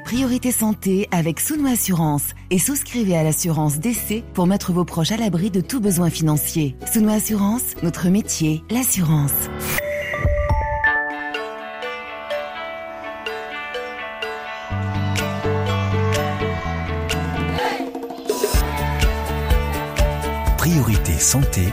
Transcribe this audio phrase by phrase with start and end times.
[0.00, 5.16] Priorité Santé avec Souno Assurance et souscrivez à l'assurance d'essai pour mettre vos proches à
[5.16, 6.76] l'abri de tout besoin financier.
[6.92, 9.32] Souno Assurance, notre métier, l'assurance.
[20.56, 21.68] Priorité Santé.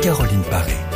[0.00, 0.87] Caroline Paré.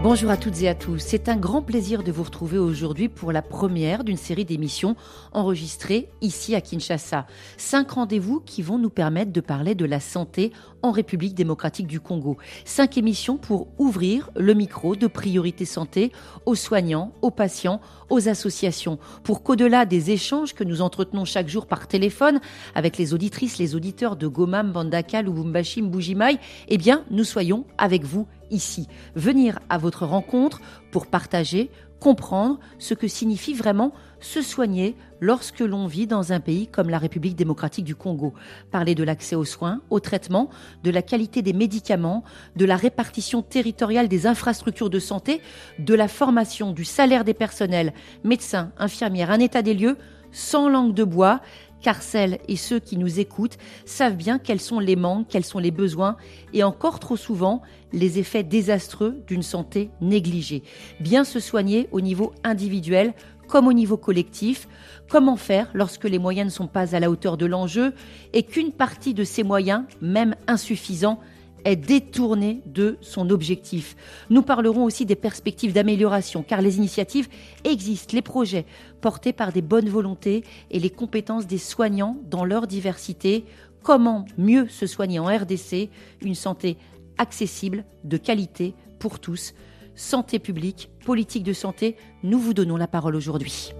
[0.00, 0.98] Bonjour à toutes et à tous.
[1.00, 4.94] C'est un grand plaisir de vous retrouver aujourd'hui pour la première d'une série d'émissions
[5.32, 7.26] enregistrées ici à Kinshasa.
[7.56, 10.52] Cinq rendez-vous qui vont nous permettre de parler de la santé
[10.82, 12.36] en République démocratique du Congo.
[12.64, 16.12] Cinq émissions pour ouvrir le micro de priorité santé
[16.46, 21.66] aux soignants, aux patients, aux associations, pour qu'au-delà des échanges que nous entretenons chaque jour
[21.66, 22.40] par téléphone
[22.76, 26.38] avec les auditrices, les auditeurs de Goma, Mbandaka, Lubumbashi, Mbujimai,
[26.68, 28.88] eh bien, nous soyons avec vous ici.
[29.14, 31.70] Venir à votre rencontre pour partager,
[32.00, 36.98] comprendre ce que signifie vraiment se soigner lorsque l'on vit dans un pays comme la
[36.98, 38.34] République démocratique du Congo.
[38.70, 40.48] Parler de l'accès aux soins, aux traitements,
[40.84, 42.24] de la qualité des médicaments,
[42.56, 45.40] de la répartition territoriale des infrastructures de santé,
[45.78, 47.92] de la formation, du salaire des personnels,
[48.24, 49.96] médecins, infirmières, un état des lieux
[50.30, 51.40] sans langue de bois,
[51.82, 55.58] car celles et ceux qui nous écoutent savent bien quels sont les manques, quels sont
[55.58, 56.16] les besoins
[56.52, 57.62] et encore trop souvent
[57.92, 60.62] les effets désastreux d'une santé négligée.
[61.00, 63.14] Bien se soigner au niveau individuel
[63.48, 64.68] comme au niveau collectif.
[65.08, 67.94] Comment faire lorsque les moyens ne sont pas à la hauteur de l'enjeu
[68.32, 71.18] et qu'une partie de ces moyens, même insuffisants,
[71.64, 73.96] est détournée de son objectif.
[74.30, 77.28] Nous parlerons aussi des perspectives d'amélioration, car les initiatives
[77.64, 78.66] existent, les projets
[79.00, 83.44] portés par des bonnes volontés et les compétences des soignants dans leur diversité.
[83.82, 85.88] Comment mieux se soigner en RDC
[86.22, 86.76] Une santé
[87.18, 89.54] accessible, de qualité pour tous.
[89.94, 93.72] Santé publique, politique de santé, nous vous donnons la parole aujourd'hui.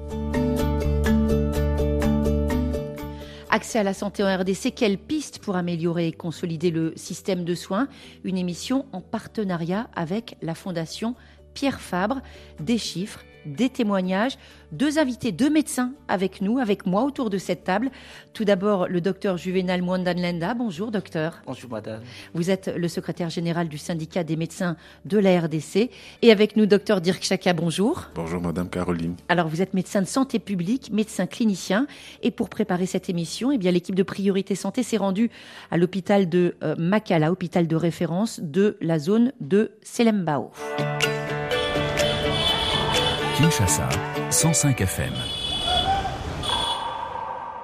[3.59, 7.57] Accès à la santé en RDC, quelles pistes pour améliorer et consolider le système de
[7.57, 7.89] soins?
[8.23, 11.17] Une émission en partenariat avec la Fondation
[11.55, 12.21] Pierre Fabre,
[12.61, 14.39] des chiffres des témoignages,
[14.73, 17.91] deux invités, deux médecins avec nous, avec moi autour de cette table.
[18.33, 20.55] Tout d'abord, le docteur Juvenal Mwandanlenda.
[20.55, 21.41] Bonjour, docteur.
[21.47, 22.03] Bonjour, madame.
[22.35, 25.91] Vous êtes le secrétaire général du syndicat des médecins de la RDC.
[26.23, 27.53] Et avec nous, docteur Dirk Chaka.
[27.53, 28.09] Bonjour.
[28.15, 29.15] Bonjour, madame Caroline.
[29.29, 31.87] Alors, vous êtes médecin de santé publique, médecin clinicien.
[32.23, 35.31] Et pour préparer cette émission, eh bien, l'équipe de Priorité Santé s'est rendue
[35.71, 40.53] à l'hôpital de euh, Makala, hôpital de référence de la zone de Selembao.
[43.39, 43.89] Kinshasa,
[44.33, 45.38] 105 FM.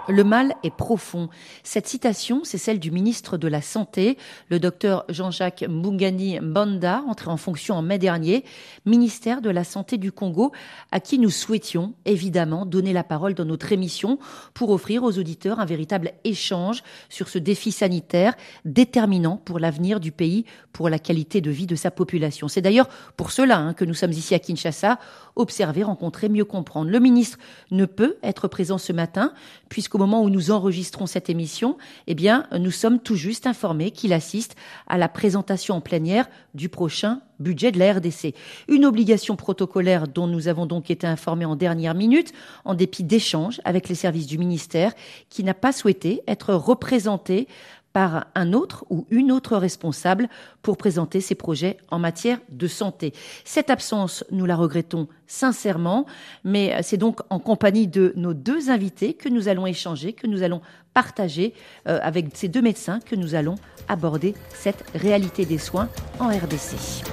[0.09, 1.31] Le mal est profond.
[1.62, 4.19] Cette citation, c'est celle du ministre de la Santé,
[4.50, 8.44] le docteur Jean-Jacques Mbungani Mbanda, entré en fonction en mai dernier,
[8.84, 10.53] ministère de la Santé du Congo,
[10.92, 14.19] à qui nous souhaitions évidemment donner la parole dans notre émission
[14.53, 18.34] pour offrir aux auditeurs un véritable échange sur ce défi sanitaire
[18.66, 20.44] déterminant pour l'avenir du pays,
[20.75, 22.48] pour la qualité de vie de sa population.
[22.48, 24.98] C'est d'ailleurs pour cela hein, que nous sommes ici à Kinshasa,
[25.34, 26.91] observer, rencontrer, mieux comprendre.
[26.91, 27.38] Le ministre
[27.71, 29.32] ne peut être présent ce matin
[29.71, 31.78] puisque au moment où nous enregistrons cette émission,
[32.09, 34.56] eh bien, nous sommes tout juste informés qu'il assiste
[34.88, 38.34] à la présentation en plénière du prochain budget de la RDC.
[38.69, 42.33] Une obligation protocolaire dont nous avons donc été informés en dernière minute,
[42.65, 44.93] en dépit d'échanges avec les services du ministère,
[45.31, 47.47] qui n'a pas souhaité être représenté
[47.94, 50.28] par un autre ou une autre responsable
[50.62, 53.15] pour présenter ses projets en matière de santé.
[53.44, 56.04] Cette absence, nous la regrettons sincèrement,
[56.43, 60.43] mais c'est donc en compagnie de nos deux invités que nous allons échanger, que nous
[60.43, 60.60] allons
[60.93, 61.54] partager
[61.87, 63.54] euh, avec ces deux médecins, que nous allons
[63.87, 65.88] aborder cette réalité des soins
[66.19, 67.04] en RDC.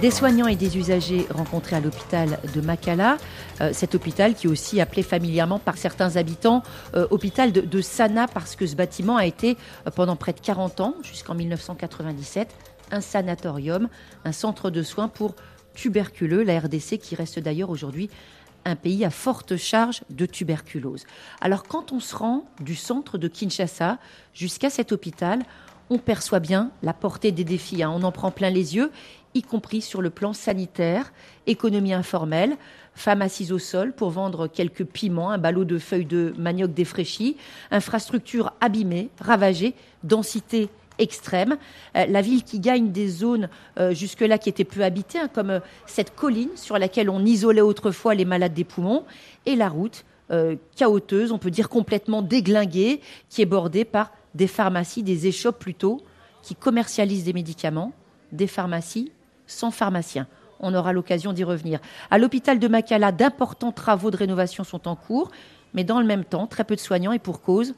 [0.00, 3.18] Des soignants et des usagers rencontrés à l'hôpital de Makala,
[3.72, 6.62] cet hôpital qui est aussi appelé familièrement par certains habitants
[6.94, 9.56] euh, hôpital de, de, Sana parce que ce bâtiment a été
[9.86, 12.54] euh, pendant près de 40 ans, jusqu'en 1997,
[12.90, 13.88] un sanatorium,
[14.24, 15.34] un centre de soins pour
[15.74, 18.10] tuberculeux, la RDC qui reste d'ailleurs aujourd'hui
[18.64, 21.04] un pays à forte charge de tuberculose.
[21.40, 23.98] Alors quand on se rend du centre de Kinshasa
[24.34, 25.40] jusqu'à cet hôpital,
[25.90, 27.82] on perçoit bien la portée des défis.
[27.82, 27.92] Hein.
[27.94, 28.90] On en prend plein les yeux
[29.34, 31.12] y compris sur le plan sanitaire,
[31.46, 32.56] économie informelle,
[32.94, 37.36] femmes assises au sol pour vendre quelques piments, un ballot de feuilles de manioc défraîchies,
[37.70, 41.56] infrastructures abîmées, ravagées, densité extrême,
[41.96, 43.48] euh, la ville qui gagne des zones
[43.78, 47.62] euh, jusque-là qui étaient peu habitées, hein, comme euh, cette colline sur laquelle on isolait
[47.62, 49.04] autrefois les malades des poumons,
[49.46, 50.04] et la route
[50.76, 56.02] chaoteuse, on peut dire complètement déglinguée, qui est bordée par des pharmacies, des échoppes plutôt,
[56.42, 57.92] qui commercialisent des médicaments,
[58.32, 59.12] des pharmacies,
[59.46, 60.26] sans pharmaciens.
[60.60, 61.80] On aura l'occasion d'y revenir.
[62.10, 65.30] À l'hôpital de Makala, d'importants travaux de rénovation sont en cours,
[65.74, 67.74] mais dans le même temps, très peu de soignants et pour cause,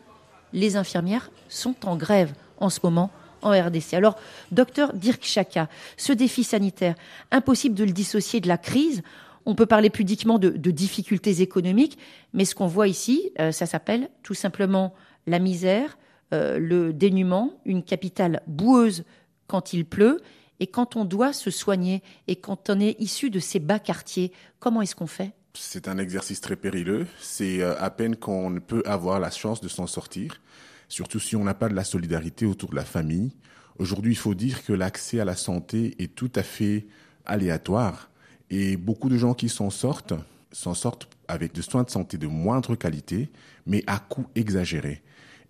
[0.53, 3.11] les infirmières sont en grève en ce moment
[3.43, 3.95] en RDC.
[3.95, 4.17] Alors,
[4.53, 6.95] docteur Dirk Chaka, ce défi sanitaire,
[7.31, 9.03] impossible de le dissocier de la crise.
[9.47, 11.99] On peut parler pudiquement de, difficultés économiques,
[12.33, 14.95] mais ce qu'on voit ici, euh, ça s'appelle tout simplement
[15.27, 15.99] la misère,
[16.33, 19.05] euh, le dénuement, une capitale boueuse
[19.47, 20.21] quand il pleut,
[20.61, 24.33] et quand on doit se soigner, et quand on est issu de ces bas quartiers,
[24.61, 25.33] comment est-ce qu'on fait?
[25.55, 27.07] C'est un exercice très périlleux.
[27.21, 30.41] C'est euh, à peine qu'on peut avoir la chance de s'en sortir,
[30.89, 33.33] surtout si on n'a pas de la solidarité autour de la famille.
[33.79, 36.87] Aujourd'hui, il faut dire que l'accès à la santé est tout à fait
[37.27, 38.11] aléatoire
[38.51, 40.15] et beaucoup de gens qui s'en sortent
[40.53, 43.31] s'en sortent avec des soins de santé de moindre qualité,
[43.67, 45.03] mais à coût exagéré.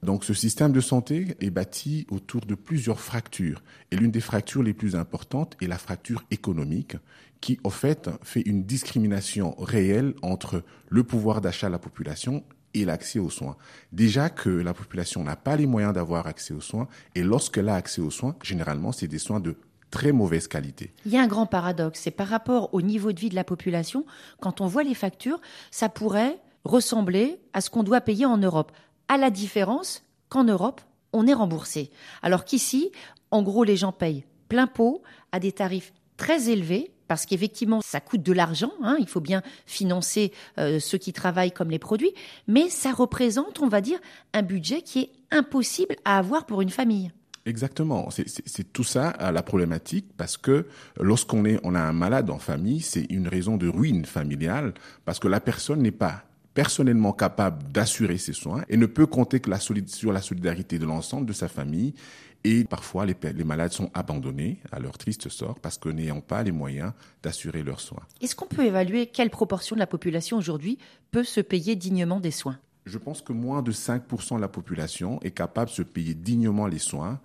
[0.02, 3.62] Donc ce système de santé est bâti autour de plusieurs fractures.
[3.92, 6.96] Et l'une des fractures les plus importantes est la fracture économique,
[7.40, 12.42] qui au fait fait une discrimination réelle entre le pouvoir d'achat de la population
[12.74, 13.56] et l'accès aux soins.
[13.92, 17.74] Déjà que la population n'a pas les moyens d'avoir accès aux soins, et lorsqu'elle a
[17.74, 19.56] accès aux soins, généralement c'est des soins de
[19.90, 20.92] très mauvaise qualité.
[21.04, 23.44] Il y a un grand paradoxe, c'est par rapport au niveau de vie de la
[23.44, 24.06] population,
[24.40, 25.40] quand on voit les factures,
[25.70, 28.72] ça pourrait ressembler à ce qu'on doit payer en Europe
[29.08, 30.80] à la différence qu'en Europe,
[31.12, 31.90] on est remboursé.
[32.22, 32.90] Alors qu'ici,
[33.30, 35.02] en gros, les gens payent plein pot
[35.32, 39.42] à des tarifs très élevés parce qu'effectivement, ça coûte de l'argent, hein, il faut bien
[39.66, 42.14] financer euh, ceux qui travaillent comme les produits,
[42.48, 43.98] mais ça représente, on va dire,
[44.32, 47.10] un budget qui est impossible à avoir pour une famille.
[47.44, 50.68] Exactement, c'est tout ça la problématique parce que
[51.00, 54.74] lorsqu'on est on a un malade en famille, c'est une raison de ruine familiale
[55.04, 56.22] parce que la personne n'est pas
[56.54, 60.84] personnellement capable d'assurer ses soins et ne peut compter que la sur la solidarité de
[60.84, 61.94] l'ensemble de sa famille.
[62.44, 66.42] Et parfois, les, les, malades sont abandonnés à leur triste sort parce que n'ayant pas
[66.42, 68.02] les moyens d'assurer leurs soins.
[68.20, 70.78] Est-ce qu'on peut évaluer quelle proportion de la population aujourd'hui
[71.12, 72.58] peut se payer dignement des soins?
[72.84, 76.66] Je pense que moins de 5% de la population est capable de se payer dignement
[76.66, 77.20] les soins.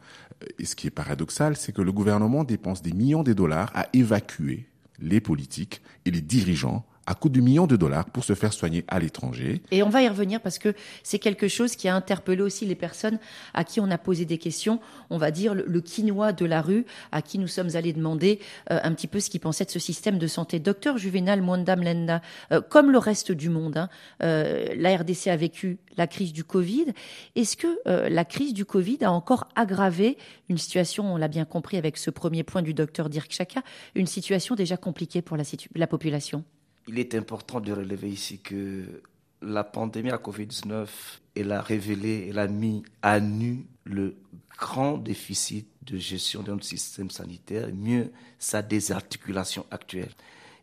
[0.60, 3.88] Et ce qui est paradoxal, c'est que le gouvernement dépense des millions de dollars à
[3.94, 4.68] évacuer
[5.00, 8.84] les politiques et les dirigeants à coût de millions de dollars pour se faire soigner
[8.90, 9.62] à l'étranger.
[9.72, 12.76] Et on va y revenir parce que c'est quelque chose qui a interpellé aussi les
[12.76, 13.18] personnes
[13.54, 14.80] à qui on a posé des questions.
[15.10, 18.40] On va dire le, quinoa de la rue, à qui nous sommes allés demander
[18.72, 20.60] euh, un petit peu ce qu'ils pensaient de ce système de santé.
[20.60, 22.22] Docteur Juvenal Mwanda Mlenda,
[22.52, 23.90] euh, comme le reste du monde, hein,
[24.22, 26.88] euh, la RDC a vécu la crise du Covid.
[27.36, 30.18] Est-ce que la crise du Covid a encore aggravé
[30.50, 33.62] une situation, on l'a bien compris avec ce premier point du docteur Dirk Chaka,
[33.96, 36.44] une situation déjà compliquée pour la population?
[36.88, 39.02] Il est important de relever ici que
[39.42, 40.88] la pandémie à Covid-19,
[41.36, 44.16] elle a révélé, elle a mis à nu le
[44.58, 50.12] grand déficit de gestion de notre système sanitaire, mieux sa désarticulation actuelle.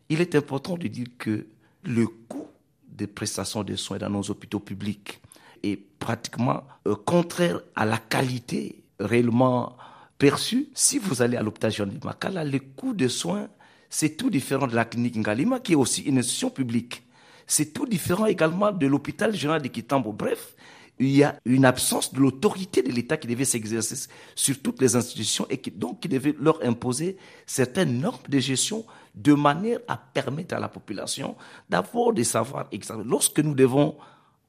[0.09, 1.47] Il est important de dire que
[1.83, 2.47] le coût
[2.87, 5.21] des prestations de soins dans nos hôpitaux publics
[5.63, 9.77] est pratiquement euh, contraire à la qualité réellement
[10.17, 10.67] perçue.
[10.73, 13.49] Si vous allez à l'hôpital Jean de Makala, le coût de soins
[13.97, 17.01] c'est tout différent de la clinique Ngalima, qui est aussi une institution publique.
[17.47, 20.11] C'est tout différent également de l'hôpital général de Kitambo.
[20.11, 20.53] Bref,
[20.99, 24.97] il y a une absence de l'autorité de l'État qui devait s'exercer sur toutes les
[24.97, 27.15] institutions et donc qui devait leur imposer
[27.45, 28.83] certaines normes de gestion
[29.15, 31.37] de manière à permettre à la population
[31.69, 32.99] d'avoir des savoirs exacts.
[33.05, 33.95] Lorsque nous devons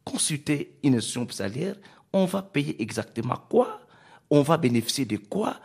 [0.04, 1.76] consulter une institution hospitalière,
[2.12, 3.80] on va payer exactement quoi,
[4.28, 5.60] on va bénéficier de quoi?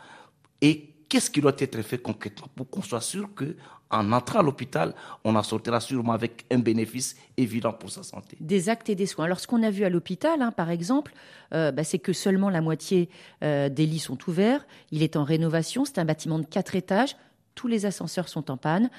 [0.62, 3.58] Et qu'est-ce qui doit être fait concrètement pour qu'on soit sûr que
[3.90, 8.38] en entrant à l'hôpital, on en sortira sûrement avec un bénéfice évident pour sa santé?
[8.40, 9.26] Des actes et des soins.
[9.26, 11.12] Alors, ce qu'on a vu à l'hôpital, hein, par exemple,
[11.54, 13.10] euh, bah, c'est que seulement la moitié
[13.44, 14.66] euh, des lits sont ouverts.
[14.92, 15.84] Il est en rénovation.
[15.84, 17.18] C'est un bâtiment de quatre étages.
[17.54, 18.90] Tous les ascenseurs sont en panne.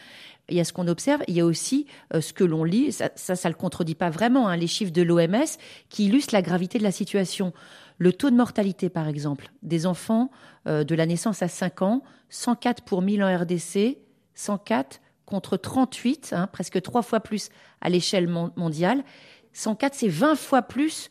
[0.50, 1.23] Il y a ce qu'on observe.
[1.28, 2.92] Il y a aussi euh, ce que l'on lit.
[2.92, 4.49] Ça, ça, le contredit pas vraiment.
[4.49, 5.57] Hein, les chiffres de l'OMS
[5.88, 7.54] qui illustrent la gravité de la situation.
[8.02, 10.32] Le taux de mortalité, par exemple, des enfants
[10.66, 13.97] euh, de la naissance à 5 ans, 104 pour 1000 en RDC,
[14.35, 19.04] 104 contre 38, hein, presque trois fois plus à l'échelle mondiale.
[19.52, 21.11] 104, c'est 20 fois plus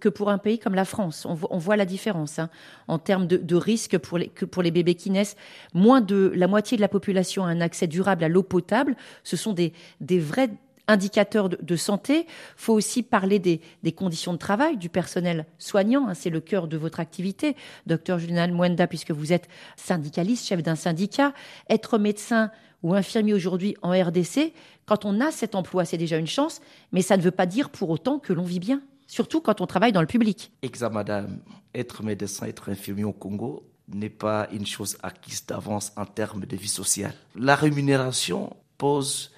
[0.00, 1.28] que pour un pays comme la France.
[1.28, 2.50] On voit, la différence hein,
[2.88, 5.36] en termes de, risque pour les, bébés qui naissent.
[5.74, 8.96] Moins de la moitié de la population a un accès durable à l'eau potable.
[9.22, 10.50] Ce sont des, des vrais
[10.88, 12.26] indicateurs de, santé.
[12.56, 13.60] faut aussi parler des,
[13.92, 16.08] conditions de travail du personnel soignant.
[16.08, 20.62] Hein, c'est le cœur de votre activité, docteur Julian Mwenda, puisque vous êtes syndicaliste, chef
[20.62, 21.32] d'un syndicat.
[21.68, 22.50] Être médecin
[22.82, 24.52] ou infirmier aujourd'hui en RDC,
[24.84, 26.60] quand on a cet emploi, c'est déjà une chance,
[26.92, 29.66] mais ça ne veut pas dire pour autant que l'on vit bien, surtout quand on
[29.66, 30.52] travaille dans le public.
[30.62, 31.40] Exact, madame.
[31.74, 36.56] Être médecin, être infirmier au Congo, n'est pas une chose acquise d'avance en termes de
[36.56, 37.14] vie sociale.
[37.34, 39.32] La rémunération pose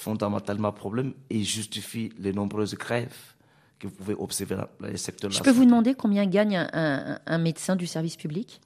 [0.00, 3.34] fondamentalement problème et justifie les nombreuses grèves
[3.78, 5.30] que vous pouvez observer dans les secteurs.
[5.30, 8.60] Je peux vous demander combien gagne un, médecin du service public?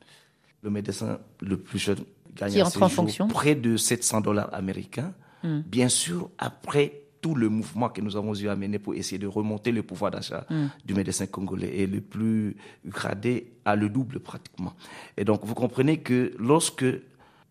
[0.63, 5.13] Le médecin le plus jeune gagne Qui entre en fonction près de 700 dollars américains.
[5.43, 5.61] Hmm.
[5.61, 9.27] Bien sûr, après tout le mouvement que nous avons eu à mener pour essayer de
[9.27, 10.67] remonter le pouvoir d'achat hmm.
[10.85, 14.75] du médecin congolais et le plus gradé à le double pratiquement.
[15.17, 16.85] Et donc, vous comprenez que lorsque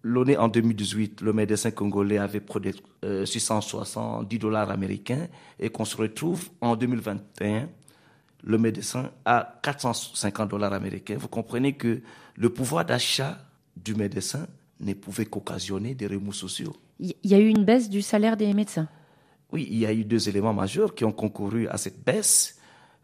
[0.04, 5.28] l'année en 2018, le médecin congolais avait produit 670 dollars américains
[5.60, 7.70] et qu'on se retrouve en 2021,
[8.44, 11.16] le médecin à 450 dollars américains.
[11.18, 12.02] Vous comprenez que
[12.36, 13.38] le pouvoir d'achat
[13.78, 14.48] du médecin
[14.80, 16.76] ne pouvait qu'occasionner des remous sociaux.
[17.00, 18.88] Il y a eu une baisse du salaire des médecins?
[19.52, 22.60] Oui, il y a eu deux éléments majeurs qui ont concouru à cette baisse.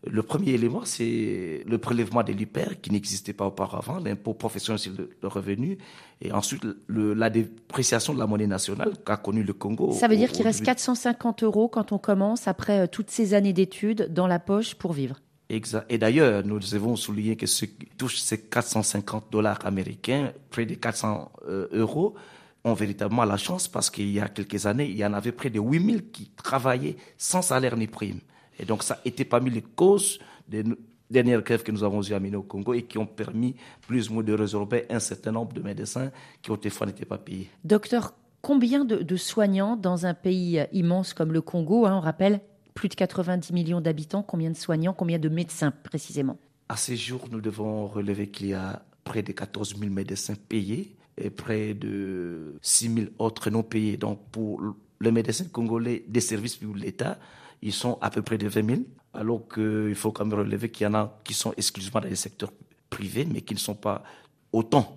[0.08, 4.94] Le premier élément, c'est le prélèvement de l'hyper qui n'existait pas auparavant, l'impôt professionnel sur
[4.98, 5.77] le, revenu,
[6.22, 9.91] et ensuite la dépréciation de la monnaie nationale qu'a connue le Congo.
[9.91, 13.51] Ça veut dire qu'il reste 450 euros quand on commence, après euh, toutes ces années
[13.51, 15.18] d'études, dans la poche pour vivre.
[15.50, 15.86] Exact.
[15.91, 20.75] Et d'ailleurs, nous devons souligner que ceux qui touchent ces 450 dollars américains, près de
[20.75, 22.15] 400 euh, euros,
[22.63, 25.50] ont véritablement la chance parce qu'il y a quelques années, il y en avait près
[25.50, 28.20] de 8000 qui travaillaient sans salaire ni prime.
[28.59, 30.63] Et donc, ça était parmi les causes des
[31.09, 34.09] dernières grèves que nous avons eues à Mino au Congo et qui ont permis plus
[34.09, 36.11] ou moins de résorber un certain nombre de médecins
[36.41, 37.49] qui autrefois n'étaient pas payés.
[37.63, 42.41] Docteur, combien de, soignants dans un pays immense comme le Congo hein, On rappelle
[42.73, 44.23] plus de 90 millions d'habitants.
[44.23, 46.37] Combien de soignants, combien de médecins précisément?
[46.67, 50.95] À ces jours, nous devons relever qu'il y a près de 14 000 médecins payés
[51.17, 53.97] et près de 6 000 autres non payés.
[53.97, 54.61] Donc, pour
[55.01, 57.17] les médecins congolais des services publics de l'État,
[57.61, 58.81] ils sont à peu près de 20 000,
[59.13, 62.15] alors qu'il faut quand même relever qu'il y en a qui sont exclusivement dans les
[62.15, 62.51] secteurs
[62.89, 64.03] privés, mais qui ne sont pas
[64.51, 64.95] autant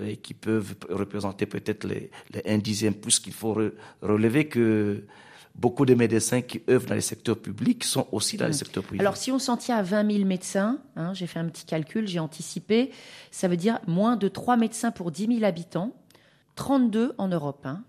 [0.00, 3.56] et qui peuvent représenter peut-être les, les, un dixième, puisqu'il faut
[4.02, 5.04] relever que
[5.54, 8.54] beaucoup de médecins qui œuvrent dans les secteurs publics sont aussi dans les mmh.
[8.54, 9.00] secteurs privés.
[9.00, 12.06] Alors, si on s'en tient à 20 000 médecins, hein, j'ai fait un petit calcul,
[12.06, 12.90] j'ai anticipé,
[13.30, 15.92] ça veut dire moins de 3 médecins pour 10 000 habitants,
[16.54, 17.64] 32 en Europe.
[17.64, 17.82] Hein.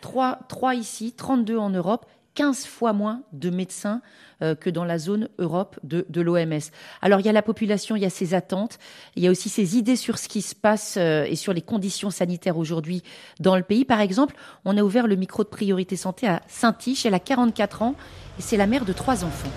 [0.00, 4.00] 3, 3 ici, 32 en Europe 15 fois moins de médecins
[4.42, 6.60] euh, que dans la zone Europe de, l'OMS.
[7.00, 8.78] Alors il y a la population, il y a ses attentes,
[9.16, 11.60] il y a aussi ses idées sur ce qui se passe euh, et sur les
[11.62, 13.02] conditions sanitaires aujourd'hui
[13.40, 13.84] dans le pays.
[13.84, 14.34] Par exemple,
[14.64, 17.94] on a ouvert le micro de priorité santé à Saint-Tiche, elle a 44 ans
[18.38, 19.50] et c'est la mère de trois enfants.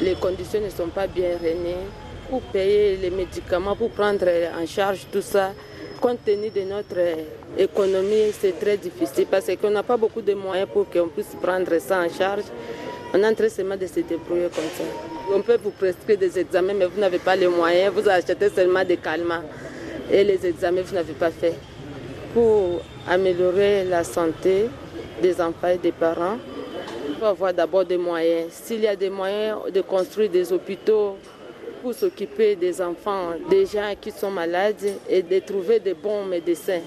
[0.00, 1.74] Les conditions ne sont pas bien réunies
[2.30, 4.26] pour payer les médicaments, pour prendre
[4.60, 5.52] en charge tout ça
[6.00, 6.98] compte tenu de notre
[7.58, 11.78] économie, c'est très difficile parce qu'on n'a pas beaucoup de moyens pour qu'on puisse prendre
[11.78, 12.44] ça en charge.
[13.12, 14.84] On est en train seulement de se débrouiller comme ça.
[15.32, 17.92] On peut vous prescrire des examens, mais vous n'avez pas les moyens.
[17.94, 19.44] Vous achetez seulement des calmants.
[20.10, 21.54] Et les examens, vous n'avez pas fait.
[22.32, 24.68] Pour améliorer la santé
[25.22, 26.38] des enfants et des parents,
[27.08, 28.50] il faut avoir d'abord des moyens.
[28.50, 31.16] S'il y a des moyens de construire des hôpitaux,
[31.84, 36.80] pour s'occuper des enfants, des gens qui sont malades et de trouver des bons médecins.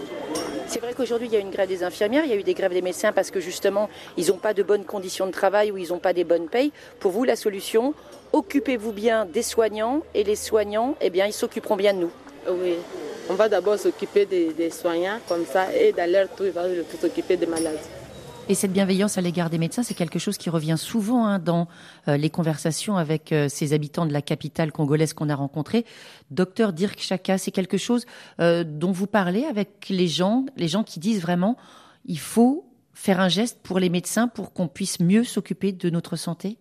[0.65, 2.55] C'est vrai qu'aujourd'hui, il y a une grève des infirmières, il y a eu des
[2.55, 5.77] grèves des médecins parce que justement, ils n'ont pas de bonnes conditions de travail ou
[5.77, 6.71] ils n'ont pas des bonnes payes.
[6.99, 7.93] Pour vous, la solution,
[8.33, 12.11] occupez-vous bien des soignants et les soignants, eh bien, ils s'occuperont bien de nous.
[12.49, 12.77] Oui,
[13.29, 16.63] on va d'abord s'occuper des, des, soignants comme ça et tour, ils vont
[16.99, 17.77] s'occuper des malades.
[18.49, 21.67] Et cette bienveillance à l'égard des médecins, c'est quelque chose qui revient souvent hein, dans
[22.07, 25.85] euh, les conversations avec euh, ces habitants de la capitale congolaise qu'on a rencontrés.
[26.31, 28.05] Docteur Dirk Chaka, c'est quelque chose
[28.39, 31.57] euh, dont vous parlez avec les gens, les gens qui disent vraiment,
[32.05, 36.15] il faut faire un geste pour les médecins pour qu'on puisse mieux s'occuper de notre
[36.15, 36.57] santé?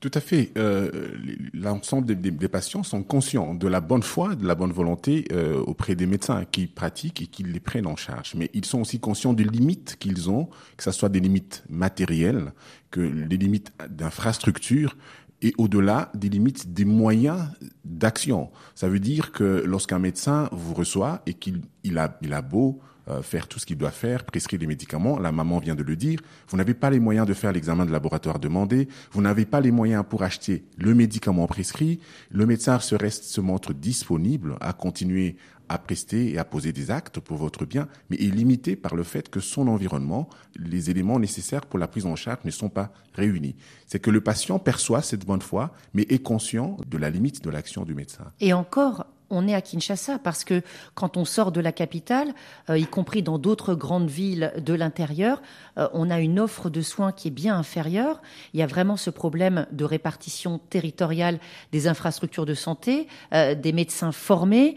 [0.00, 0.52] Tout à fait.
[0.58, 1.08] Euh,
[1.54, 5.58] L'ensemble des, des, patients sont conscients de la bonne foi, de la bonne volonté euh,
[5.60, 8.34] auprès des médecins qui pratiquent et qui les prennent en charge.
[8.34, 12.52] Mais ils sont aussi conscients des limites qu'ils ont, que ce soit des limites matérielles,
[12.90, 14.96] que les limites d'infrastructure,
[15.42, 17.48] et au-delà des limites des moyens
[17.84, 18.50] d'action.
[18.74, 22.80] Ça veut dire que lorsqu'un médecin vous reçoit et qu'il il a, il a beau
[23.08, 25.18] euh, faire tout ce qu'il doit faire, prescrire des médicaments.
[25.18, 26.20] La maman vient de le dire.
[26.48, 28.88] Vous n'avez pas les moyens de faire l'examen de laboratoire demandé.
[29.12, 32.00] Vous n'avez pas les moyens pour acheter le médicament prescrit.
[32.30, 35.36] Le médecin se reste, se montre disponible à continuer
[35.68, 39.02] à prester et à poser des actes pour votre bien, mais est limité par le
[39.02, 42.92] fait que son environnement, les éléments nécessaires pour la prise en charge ne sont pas
[43.14, 43.56] réunis.
[43.86, 47.50] C'est que le patient perçoit cette bonne foi, mais est conscient de la limite de
[47.50, 48.32] l'action du médecin.
[48.40, 50.62] Et encore, on est à Kinshasa parce que
[50.94, 52.34] quand on sort de la capitale,
[52.70, 55.42] euh, y compris dans d'autres grandes villes de l'intérieur,
[55.78, 58.22] euh, on a une offre de soins qui est bien inférieure.
[58.54, 61.38] Il y a vraiment ce problème de répartition territoriale
[61.72, 64.76] des infrastructures de santé, euh, des médecins formés.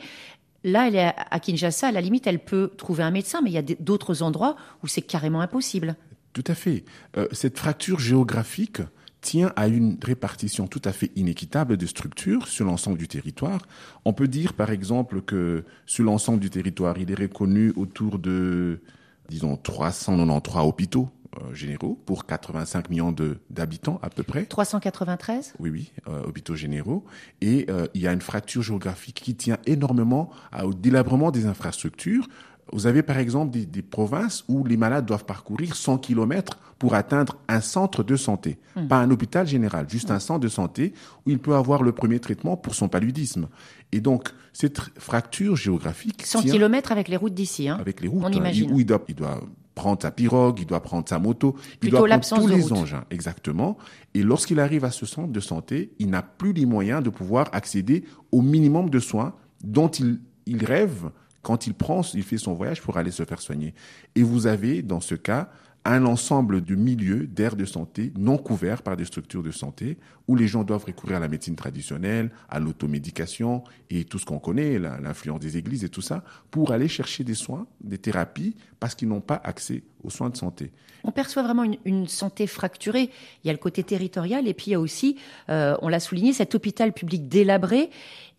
[0.64, 3.54] Là, elle est à Kinshasa, à la limite, elle peut trouver un médecin, mais il
[3.54, 5.96] y a d'autres endroits où c'est carrément impossible.
[6.34, 6.84] Tout à fait.
[7.32, 8.82] Cette fracture géographique
[9.22, 13.62] tient à une répartition tout à fait inéquitable de structures sur l'ensemble du territoire.
[14.06, 18.82] On peut dire, par exemple, que sur l'ensemble du territoire, il est reconnu autour de,
[19.28, 23.14] disons, 393 hôpitaux euh, généraux pour 85 millions
[23.52, 24.46] d'habitants à peu près.
[24.46, 27.06] 393 Oui, oui, euh, hôpitaux généraux.
[27.40, 30.32] Et euh, il y a une fracture géographique qui tient énormément
[30.64, 32.28] au délabrement des infrastructures.
[32.74, 36.94] Vous avez par exemple des, des, provinces où les malades doivent parcourir 100 km pour
[36.96, 38.88] atteindre un centre de santé, hmm.
[38.88, 40.94] pas un hôpital général, juste un centre de santé
[41.26, 43.50] où il peut avoir le premier traitement pour son paludisme.
[43.92, 46.26] Et donc, cette fracture géographique...
[46.26, 48.72] 100 km avec les routes d'ici, hein Avec les routes, on imagine.
[48.72, 49.42] Où il doit, il doit
[49.76, 53.78] prendre sa pirogue, il doit prendre sa moto, il doit prendre tous les engins, exactement.
[54.14, 57.48] Et lorsqu'il arrive à ce centre de santé, il n'a plus les moyens de pouvoir
[57.52, 59.34] accéder au minimum de soins
[59.64, 61.12] dont il, il rêve
[61.50, 63.74] quand il prend, il fait son voyage pour aller se faire soigner.
[64.14, 65.50] Et vous avez, dans ce cas,
[65.84, 70.36] un ensemble de milieux, d'aires de santé non couverts par des structures de santé où
[70.36, 74.78] les gens doivent recourir à la médecine traditionnelle, à l'automédication et tout ce qu'on connaît,
[74.78, 79.08] l'influence des églises et tout ça, pour aller chercher des soins, des thérapies, parce qu'ils
[79.08, 80.72] n'ont pas accès aux soins de santé.
[81.04, 83.10] On perçoit vraiment une, santé fracturée.
[83.44, 85.18] Il y a le côté territorial et puis il y a aussi,
[85.50, 87.90] euh, on l'a souligné, cet hôpital public délabré.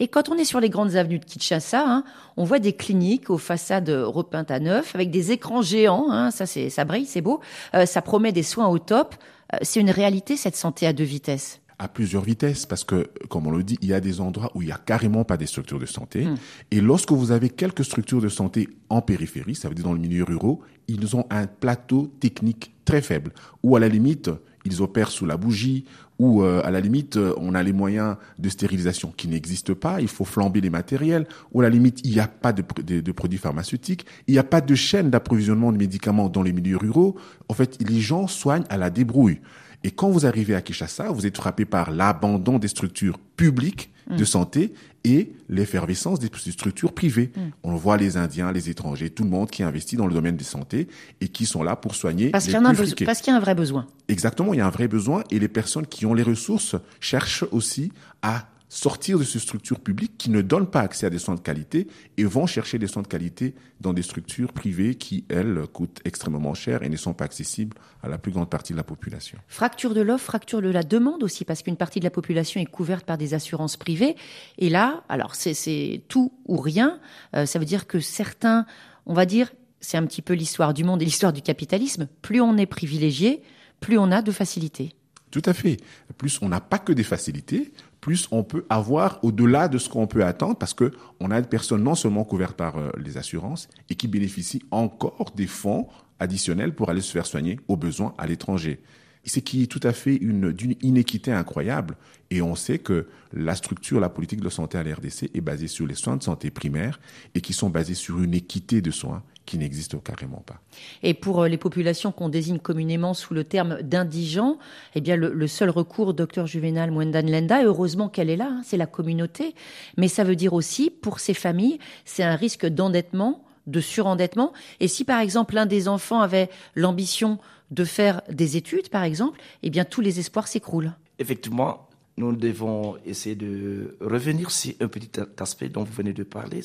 [0.01, 2.05] Et quand on est sur les grandes avenues de Kinshasa, hein,
[2.39, 6.11] on voit des cliniques aux façades repeintes à neuf avec des écrans géants.
[6.11, 7.41] Hein, ça, c'est, ça brille, c'est beau.
[7.75, 9.15] Euh, ça promet des soins au top.
[9.53, 13.47] Euh, c'est une réalité cette santé à deux vitesses à plusieurs vitesses parce que, comme
[13.47, 15.47] on le dit, il y a des endroits où il y a carrément pas des
[15.47, 16.27] structures de santé.
[16.27, 16.35] Hmm.
[16.71, 19.99] Et lorsque vous avez quelques structures de santé en périphérie, ça veut dire dans le
[19.99, 20.57] milieu rural,
[20.89, 24.31] ils ont un plateau technique très faible ou à la limite,
[24.65, 25.85] ils opèrent sous la bougie
[26.21, 30.09] ou euh, à la limite, on a les moyens de stérilisation qui n'existent pas, il
[30.09, 34.05] faut flamber les matériels, ou à la limite, il n'y a pas de, produits pharmaceutiques,
[34.27, 37.17] il n'y a pas de chaîne d'approvisionnement de médicaments dans les milieux ruraux.
[37.49, 39.41] En fait, les gens soignent à la débrouille.
[39.83, 44.23] Et quand vous arrivez à Kinshasa, vous êtes frappé par l'abandon des structures publiques de
[44.23, 44.27] mm.
[44.27, 44.73] santé
[45.05, 47.31] et l'effervescence des structures privées.
[47.35, 47.41] Mm.
[47.63, 50.45] On voit les Indiens, les étrangers, tout le monde qui investit dans le domaine de
[50.45, 50.89] santé
[51.21, 53.55] et qui sont là pour soigner parce les qu'il parce qu'il y a un vrai
[53.55, 53.87] besoin.
[54.09, 57.45] Exactement, il y a un vrai besoin et les personnes qui ont les ressources cherchent
[57.51, 57.93] aussi
[58.23, 61.41] à sortir de ces structures publiques qui ne donnent pas accès à des soins de
[61.41, 66.01] qualité et vont chercher des soins de qualité dans des structures privées qui, elles, coûtent
[66.05, 69.39] extrêmement cher et ne sont pas accessibles à la plus grande partie de la population.
[69.49, 72.67] Fracture de l'offre, fracture de la demande aussi, parce qu'une partie de la population est
[72.67, 74.15] couverte par des assurances privées.
[74.59, 77.01] Et là, alors c'est tout ou rien.
[77.35, 78.67] Euh, ça veut dire que certains,
[79.05, 82.07] on va dire, c'est un petit peu l'histoire du monde et l'histoire du capitalisme.
[82.23, 83.43] Plus on est privilégié,
[83.81, 84.95] plus on a de facilités.
[85.31, 85.79] Tout à fait.
[86.19, 90.07] Plus on n'a pas que des facilités, plus on peut avoir au-delà de ce qu'on
[90.07, 93.69] peut attendre parce que on a des personnes non seulement couvertes par euh, les assurances
[93.89, 98.27] et qui bénéficient encore des fonds additionnels pour aller se faire soigner aux besoins à
[98.27, 98.81] l'étranger.
[99.25, 101.97] C'est qui est tout à fait une d'une inéquité incroyable
[102.31, 105.87] et on sait que la structure, la politique de santé à l'RDC est basée sur
[105.87, 107.01] les soins de santé primaires
[107.35, 110.61] et qui sont basés sur une équité de soins qui n'existe carrément pas.
[111.03, 114.59] Et pour euh, les populations qu'on désigne communément sous le terme d'indigents,
[114.95, 118.77] eh bien le, seul recours, docteur Juvenal Mwendan Lenda, heureusement qu'elle est là, hein, c'est
[118.77, 119.57] la communauté,
[119.97, 124.53] mais ça veut dire aussi pour ces familles, c'est un risque d'endettement, de surendettement.
[124.81, 127.39] Et si par exemple l'un des enfants avait l'ambition
[127.71, 130.93] de faire des études, par exemple, eh bien tous les espoirs s'écroulent.
[131.19, 136.63] Effectivement, nous devons essayer de revenir sur un petit aspect dont vous venez de parler,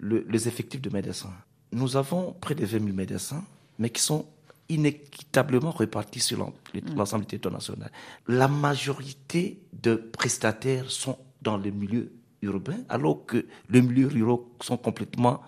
[0.00, 1.34] les effectifs de médecins
[1.72, 3.44] nous avons près de 20 000 médecins,
[3.78, 4.26] mais qui sont
[4.68, 6.52] inéquitablement répartis sur mm.
[6.96, 7.90] l'ensemble du territoire national.
[8.28, 12.12] La majorité de prestataires sont dans les milieux
[12.42, 15.42] urbains, alors que les milieux ruraux sont complètement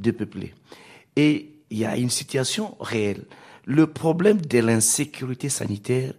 [0.00, 0.54] dépeuplés.
[1.16, 3.24] Et il y a une situation réelle.
[3.64, 6.14] Le problème de l'insécurité sanitaire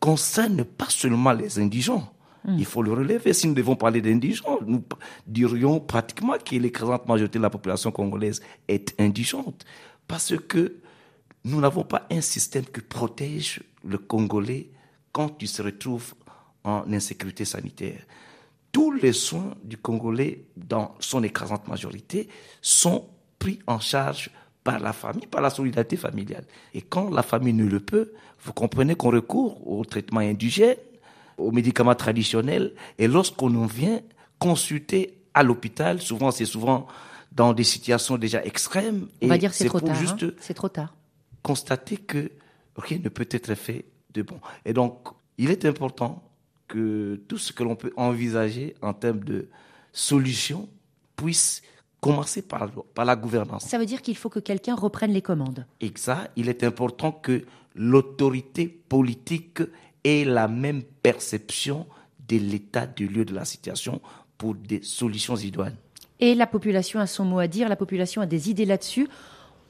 [0.00, 2.12] concerne pas seulement les indigents,
[2.56, 3.32] il faut le relever.
[3.32, 4.82] Si nous devons parler d'indigents, nous
[5.26, 9.66] dirions pratiquement que l'écrasante majorité de la population congolaise est indigente.
[10.06, 10.76] Parce que
[11.44, 14.70] nous n'avons pas un système qui protège le Congolais
[15.12, 16.14] quand il se retrouve
[16.64, 18.02] en insécurité sanitaire.
[18.72, 22.28] Tous les soins du Congolais, dans son écrasante majorité,
[22.62, 24.30] sont pris en charge
[24.64, 26.44] par la famille, par la solidarité familiale.
[26.74, 30.76] Et quand la famille ne le peut, vous comprenez qu'on recourt au traitement indigène,
[31.38, 32.74] aux médicaments traditionnels.
[32.98, 34.00] Et lorsqu'on vient
[34.38, 36.86] consulter à l'hôpital, souvent c'est souvent
[37.32, 39.08] dans des situations déjà extrêmes.
[39.22, 39.96] On va dire c'est trop tard.
[39.96, 40.30] Hein.
[40.40, 40.94] C'est trop tard.
[41.42, 42.30] Constater que
[42.76, 44.40] rien ne peut être fait de bon.
[44.64, 46.22] Et donc, il est important
[46.66, 49.48] que tout ce que l'on peut envisager en termes de
[49.92, 50.68] solutions
[51.16, 51.62] puisse
[52.00, 53.64] commencer par, par la gouvernance.
[53.64, 55.66] Ça veut dire qu'il faut que quelqu'un reprenne les commandes.
[55.80, 56.30] Exact.
[56.36, 59.60] Il est important que l'autorité politique
[60.04, 61.86] ait la même perception
[62.28, 64.00] de l'état du lieu de la situation
[64.36, 65.76] pour des solutions idoines.
[66.20, 69.08] Et la population a son mot à dire, la population a des idées là-dessus.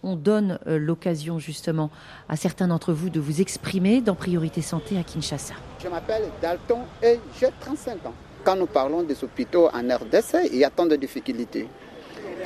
[0.03, 1.91] On donne euh, l'occasion justement
[2.29, 5.55] à certains d'entre vous de vous exprimer dans Priorité Santé à Kinshasa.
[5.83, 8.15] Je m'appelle Dalton et j'ai 35 ans.
[8.45, 11.69] Quand nous parlons des hôpitaux en RDC, il y a tant de difficultés.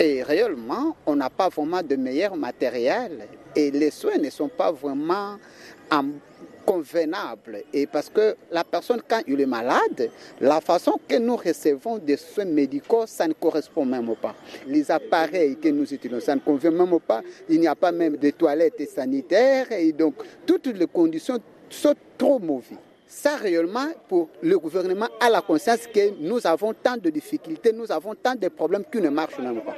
[0.00, 4.72] Et réellement, on n'a pas vraiment de meilleur matériel et les soins ne sont pas
[4.72, 5.36] vraiment
[6.64, 7.62] convenables.
[7.72, 12.16] Et parce que la personne, quand il est malade, la façon que nous recevons des
[12.16, 14.34] soins médicaux, ça ne correspond même pas.
[14.66, 17.22] Les appareils que nous utilisons, ça ne convient même pas.
[17.48, 20.14] Il n'y a pas même de toilettes sanitaires et donc
[20.46, 22.78] toutes les conditions sont trop mauvaises.
[23.14, 27.92] Ça, réellement, pour le gouvernement, a la conscience que nous avons tant de difficultés, nous
[27.92, 29.76] avons tant de problèmes qui ne marchent même pas.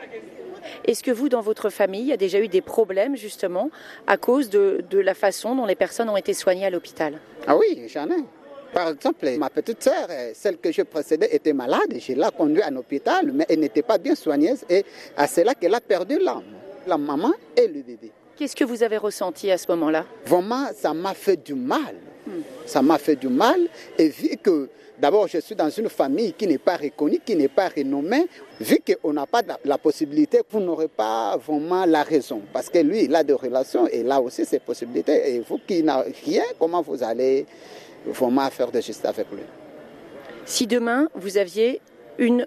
[0.84, 3.70] Est-ce que vous, dans votre famille, il y a déjà eu des problèmes justement
[4.06, 7.18] à cause de, de la façon dont les personnes ont été soignées à l'hôpital?
[7.46, 8.24] Ah oui, j'en ai.
[8.72, 11.92] Par exemple, ma petite sœur, celle que je précédais, était malade.
[11.98, 14.84] Je l'ai conduite à l'hôpital, mais elle n'était pas bien soignée et
[15.26, 16.44] c'est là qu'elle a perdu l'âme,
[16.86, 18.12] la maman et le bébé.
[18.36, 20.04] Qu'est-ce que vous avez ressenti à ce moment-là?
[20.26, 21.94] Vraiment, ça m'a fait du mal.
[22.66, 23.60] Ça m'a fait du mal
[23.98, 27.48] et vu que d'abord je suis dans une famille qui n'est pas reconnue, qui n'est
[27.48, 28.26] pas renommée,
[28.58, 32.40] vu qu'on n'a pas la possibilité, vous n'aurez pas vraiment la raison.
[32.50, 35.34] Parce que lui, il a des relations et là aussi ses possibilités.
[35.34, 37.44] Et vous qui n'avez rien, comment vous allez
[38.06, 39.42] vraiment faire de justice avec lui?
[40.46, 41.82] Si demain vous aviez
[42.16, 42.46] une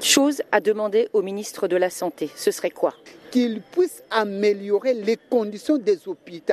[0.00, 2.94] chose à demander au ministre de la Santé, ce serait quoi?
[3.32, 6.52] Qu'il puisse améliorer les conditions des hôpitaux,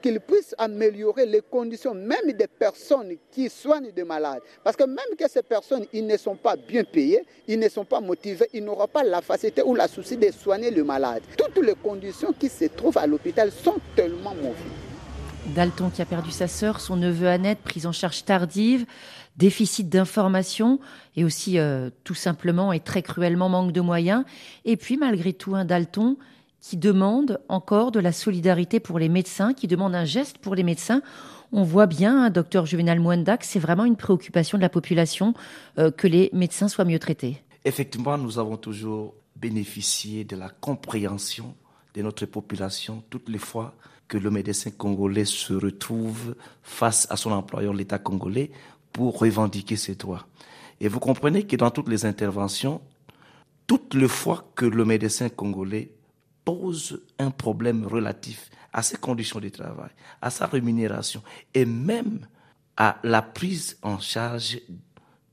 [0.00, 4.40] qu'il puisse améliorer les conditions même des personnes qui soignent des malades.
[4.62, 7.84] Parce que même que ces personnes, ils ne sont pas bien payées, ils ne sont
[7.84, 11.22] pas motivés, ils n'auront pas la facilité ou la souci de soigner le malade.
[11.36, 14.54] Toutes les conditions qui se trouvent à l'hôpital sont tellement mauvaises.
[15.46, 18.86] Dalton qui a perdu sa sœur, son neveu Annette, prise en charge tardive
[19.36, 20.78] déficit d'information
[21.16, 24.24] et aussi euh, tout simplement et très cruellement manque de moyens.
[24.64, 26.16] Et puis malgré tout un Dalton
[26.60, 30.62] qui demande encore de la solidarité pour les médecins, qui demande un geste pour les
[30.62, 31.02] médecins.
[31.50, 35.34] On voit bien, hein, docteur Juvenal Mwenda, que c'est vraiment une préoccupation de la population
[35.78, 37.42] euh, que les médecins soient mieux traités.
[37.64, 41.54] Effectivement, nous avons toujours bénéficié de la compréhension
[41.94, 43.74] de notre population toutes les fois
[44.08, 48.50] que le médecin congolais se retrouve face à son employeur, l'État congolais,
[48.92, 50.26] pour revendiquer ses droits.
[50.80, 52.80] Et vous comprenez que dans toutes les interventions,
[53.66, 55.92] toutes les fois que le médecin congolais
[56.44, 61.22] pose un problème relatif à ses conditions de travail, à sa rémunération
[61.54, 62.26] et même
[62.76, 64.60] à la prise en charge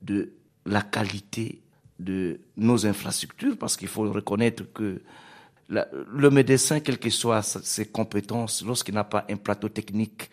[0.02, 0.34] de
[0.66, 1.62] la qualité
[2.00, 5.02] de nos infrastructures, parce qu'il faut reconnaître que
[5.70, 10.30] le médecin, quelles que soient ses compétences, lorsqu'il n'a pas un plateau technique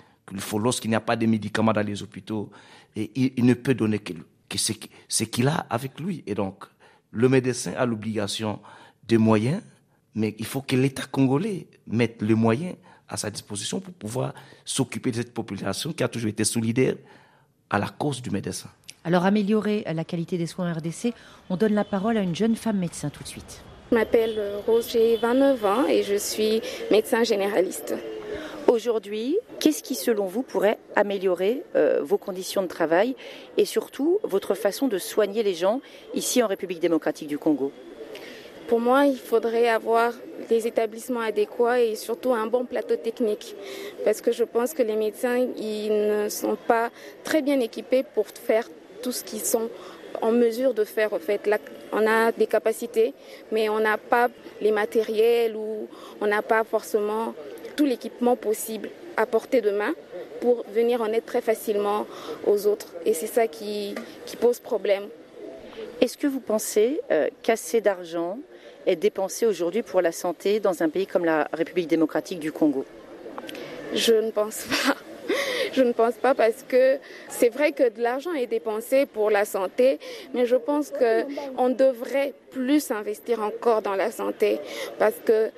[0.55, 2.51] lorsqu'il n'y a pas de médicaments dans les hôpitaux,
[2.95, 4.15] et il, ne peut donner que,
[4.57, 6.25] ce qu'il a avec lui.
[6.27, 6.65] Et donc,
[7.11, 8.61] le médecin a l'obligation
[9.07, 9.63] de moyens,
[10.15, 12.75] mais il faut que l'État congolais mette les moyens
[13.09, 14.35] à sa disposition pour pouvoir
[14.65, 16.97] s'occuper de cette population qui a toujours été solidaire
[17.71, 18.69] à la cause du médecin.
[19.05, 21.13] Alors, améliorer la qualité des soins RDC,
[21.49, 23.63] on donne la parole à une jeune femme médecin tout de suite.
[23.93, 26.61] Je m'appelle Rose, j'ai 29 ans et je suis
[26.91, 27.95] médecin généraliste.
[28.69, 33.15] Aujourd'hui, qu'est-ce qui, selon vous, pourrait améliorer euh, vos conditions de travail
[33.57, 35.81] et surtout votre façon de soigner les gens
[36.15, 37.71] ici en République démocratique du Congo?
[38.67, 40.13] Pour moi, il faudrait avoir
[40.49, 43.55] des établissements adéquats et surtout un bon plateau technique.
[44.05, 46.91] Parce que je pense que les médecins, ils ne sont pas
[47.23, 48.69] très bien équipés pour faire
[49.01, 49.71] tout ce qu'ils sont
[50.21, 51.13] en mesure de faire.
[51.13, 51.49] En fait,
[51.93, 53.15] on a des capacités,
[53.53, 54.29] mais on n'a pas
[54.61, 55.87] les matériels ou
[56.21, 57.35] on n'a pas forcément
[57.77, 59.95] tout l'équipement possible à portée de main
[60.41, 62.07] pour venir en aide très facilement
[62.47, 62.95] aux autres.
[63.05, 63.95] Et c'est ça qui,
[64.41, 65.05] pose problème.
[66.01, 68.39] Est-ce que vous pensez euh, qu'assez d'argent
[68.87, 72.85] est dépensé aujourd'hui pour la santé dans un pays comme la République démocratique du Congo?
[73.95, 74.97] Je ne pense pas.
[75.77, 76.97] Je ne pense CPU parce que
[77.29, 79.99] c'est vrai que de l'argent est dépensé pour la santé,
[80.33, 84.59] mais je pense qu'on devrait plus investir encore dans la santé
[84.99, 85.51] parce que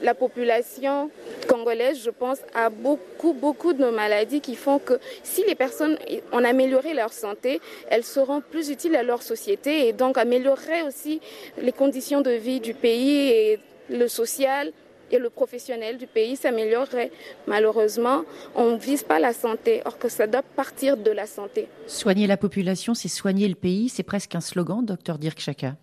[0.00, 1.10] la population
[1.46, 5.98] congolaise, je pense, a beaucoup, beaucoup de maladies qui font que si les personnes
[6.32, 7.60] ont amélioré leur santé,
[7.90, 11.20] elles seront plus utiles à leur société et donc amélioreraient aussi
[11.60, 13.60] les conditions de vie du pays et
[13.90, 14.72] le social
[15.10, 17.10] et le professionnel du pays s'améliorerait.
[17.46, 21.68] Malheureusement, on ne vise pas la santé, or que ça doit partir de la santé.
[21.86, 25.76] Soigner la population, c'est soigner le pays, c'est presque un slogan, docteur Dirk Chaka.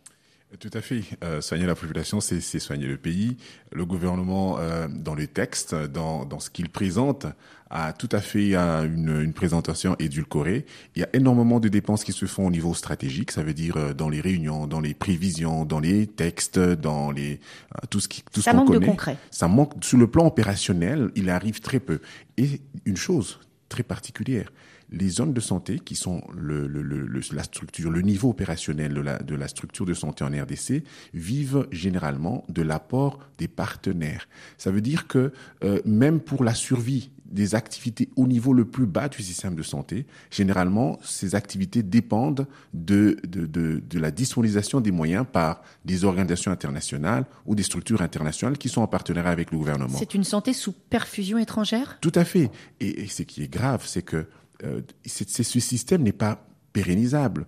[0.60, 1.02] Tout à fait.
[1.24, 3.38] Euh, soigner la population, c'est soigner le pays.
[3.72, 7.26] Le gouvernement, euh, dans les textes, dans, dans ce qu'il présente,
[7.74, 10.66] a tout à fait une, une, présentation édulcorée.
[10.96, 13.78] Il y a énormément de dépenses qui se font au niveau stratégique, ça veut dire
[13.78, 17.39] euh, dans les réunions, dans les prévisions, dans les textes, dans les
[17.76, 18.80] euh, tout ce qui tout ça ce manque connaît.
[18.80, 19.18] de concret.
[19.32, 22.00] Ça manque sur le plan opérationnel, il arrive très peu.
[22.38, 23.39] Et une chose
[23.70, 24.52] très particulière,
[24.93, 29.01] les zones de santé qui sont le, le, le, la structure, le niveau opérationnel de
[29.01, 34.29] la, de la structure de santé en RDC vivent généralement de l'apport des partenaires.
[34.58, 38.86] Ça veut dire que euh, même pour la survie des activités au niveau le plus
[38.86, 44.82] bas du système de santé, généralement, ces activités dépendent de, de, de, de la disponibilisation
[44.82, 49.49] des moyens par des organisations internationales ou des structures internationales qui sont en partenariat avec
[49.49, 49.97] le gouvernement.
[49.97, 51.97] C'est une santé sous perfusion étrangère?
[52.01, 52.51] Tout à fait.
[52.79, 54.27] Et, et ce qui est grave, c'est que
[54.63, 57.46] euh, ce système n'est pas pérennisable.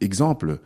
[0.00, 0.60] Exemple,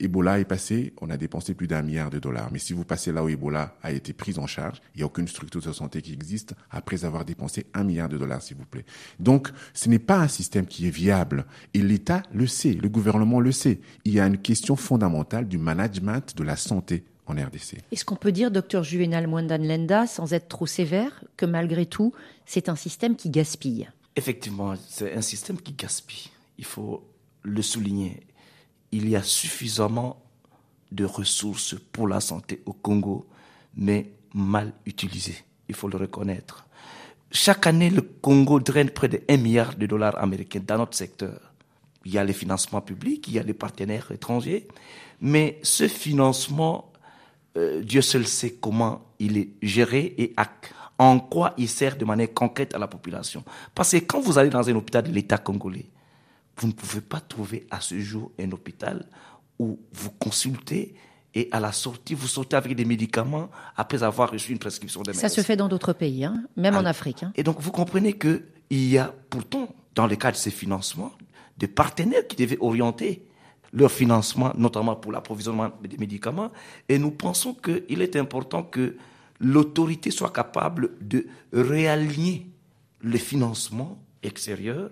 [0.00, 2.50] Ebola est passé, on a dépensé plus d'un milliard de dollars.
[2.52, 5.06] Mais si vous passez là où Ebola a été pris en charge, il n'y a
[5.06, 8.64] aucune structure de santé qui existe après avoir dépensé un milliard de dollars, s'il vous
[8.64, 8.84] plaît.
[9.18, 11.46] Donc, ce n'est pas un système qui est viable.
[11.74, 13.80] Et l'État le sait, le gouvernement le sait.
[14.04, 17.78] Il y a une question fondamentale du management de la santé en RDC.
[17.92, 22.12] Est-ce qu'on peut dire, docteur Juvenal Mwandanlenda, sans être trop sévère, que malgré tout,
[22.46, 23.88] c'est un système qui gaspille?
[24.16, 26.30] Effectivement, c'est un système qui gaspille.
[26.58, 27.08] Il faut
[27.42, 28.28] le souligner
[28.92, 30.22] il y a suffisamment
[30.90, 33.26] de ressources pour la santé au Congo,
[33.76, 36.66] mais mal utilisées, il faut le reconnaître.
[37.30, 41.52] Chaque année, le Congo draine près de 1 milliard de dollars américains dans notre secteur.
[42.06, 44.66] Il y a les financements publics, il y a les partenaires étrangers,
[45.20, 46.90] mais ce financement,
[47.58, 50.48] euh, Dieu seul sait comment il est géré et à,
[50.98, 53.44] en quoi il sert de manière concrète à la population?
[53.74, 55.86] Parce que quand vous allez dans un hôpital de l'État congolais,
[56.56, 59.06] vous ne pouvez pas trouver à ce jour un hôpital
[59.58, 60.94] où vous consultez
[61.34, 65.12] et à la sortie, vous sortez avec des médicaments après avoir reçu une prescription de
[65.12, 67.22] Ça se fait dans d'autres pays, hein, même en Afrique.
[67.22, 67.32] Hein.
[67.36, 71.12] Et donc, vous comprenez qu'il y a pourtant, dans le cadre de ces financements,
[71.56, 73.26] des partenaires qui devaient orienter
[73.72, 76.50] leur financement, notamment pour l'approvisionnement des médicaments.
[76.88, 78.96] Et nous pensons qu'il est important que
[79.40, 82.46] l'autorité soit capable de réaligner
[83.02, 84.90] les financements extérieurs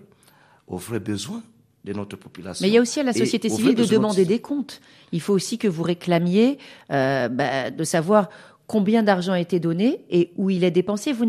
[0.67, 1.43] aux vrais besoins
[1.83, 2.63] de notre population.
[2.63, 4.81] Mais il y a aussi à la société civile de demander des comptes.
[5.11, 6.57] Il faut aussi que vous réclamiez
[6.91, 8.29] euh, bah, de savoir
[8.67, 11.13] combien d'argent a été donné et où il est dépensé.
[11.13, 11.25] Vous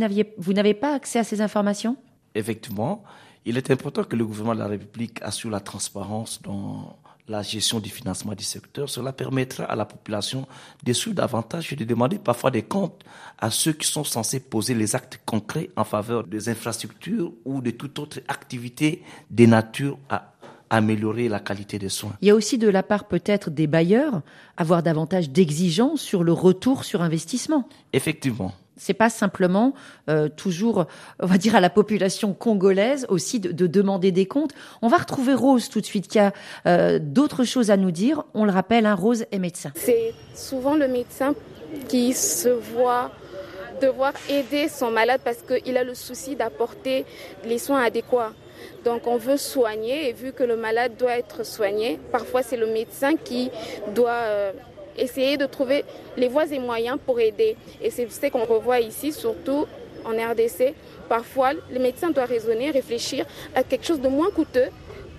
[0.53, 1.97] n'avez pas accès à ces informations?
[2.35, 3.05] Effectivement,
[3.45, 6.99] il est important que le gouvernement de la République assure la transparence dans
[7.29, 8.89] la gestion du financement du secteur.
[8.89, 10.47] Cela permettra à la population
[10.83, 13.05] de suivre davantage et de demander parfois des comptes
[13.39, 17.71] à ceux qui sont censés poser les actes concrets en faveur des infrastructures ou de
[17.71, 20.33] toute autre activité de nature à
[20.71, 22.13] améliorer la qualité des soins.
[22.21, 24.23] Il y a aussi de la part peut-être des bailleurs
[24.57, 27.69] avoir davantage d'exigences sur le retour sur investissement.
[27.93, 28.53] Effectivement.
[28.79, 29.75] C'est pas simplement
[30.09, 30.87] euh, toujours,
[31.21, 34.53] on va dire, à la population congolaise aussi de, de, demander des comptes.
[34.83, 36.33] On va retrouver Rose tout de suite, qui a
[36.67, 38.25] euh, d'autres choses à nous dire.
[38.35, 39.73] On le rappelle, hein, Rose est médecin.
[39.75, 41.35] C'est souvent le médecin
[41.89, 43.11] qui se voit
[43.81, 47.05] devoir aider son malade parce qu'il a le souci d'apporter
[47.45, 48.33] les soins adéquats.
[48.85, 52.67] Donc on veut soigner et vu que le malade doit être soigné, parfois c'est le
[52.67, 53.51] médecin qui
[53.95, 54.53] doit euh,
[54.99, 55.85] essayer de trouver
[56.17, 57.57] les voies et moyens pour aider.
[57.83, 59.67] Et c'est ce qu'on revoit ici, surtout
[60.05, 60.75] en RDC.
[61.09, 64.69] Parfois, le médecin doit raisonner, réfléchir à quelque chose de moins coûteux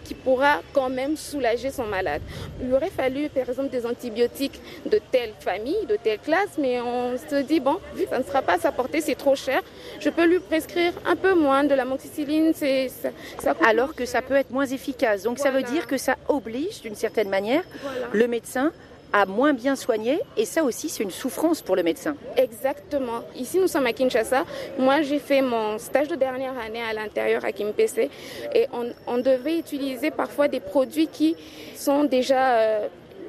[0.09, 2.21] qui pourra quand même soulager son malade.
[2.63, 7.15] Il aurait fallu, par exemple, des antibiotiques de telle famille, de telle classe, mais on
[7.15, 9.61] se dit, bon, vu que ça ne sera pas à sa portée, c'est trop cher,
[9.99, 12.53] je peux lui prescrire un peu moins de la moxicilline.
[12.55, 15.21] C'est, ça, ça Alors que ça peut être moins efficace.
[15.21, 15.51] Donc voilà.
[15.51, 18.07] ça veut dire que ça oblige, d'une certaine manière, voilà.
[18.11, 18.71] le médecin
[19.13, 22.15] à moins bien soigner et ça aussi c'est une souffrance pour le médecin.
[22.37, 23.23] Exactement.
[23.35, 24.45] Ici nous sommes à Kinshasa.
[24.77, 28.09] Moi j'ai fait mon stage de dernière année à l'intérieur à Kimpese
[28.53, 28.67] et
[29.07, 31.35] on, devait utiliser parfois des produits qui
[31.75, 32.87] sont déjà euh,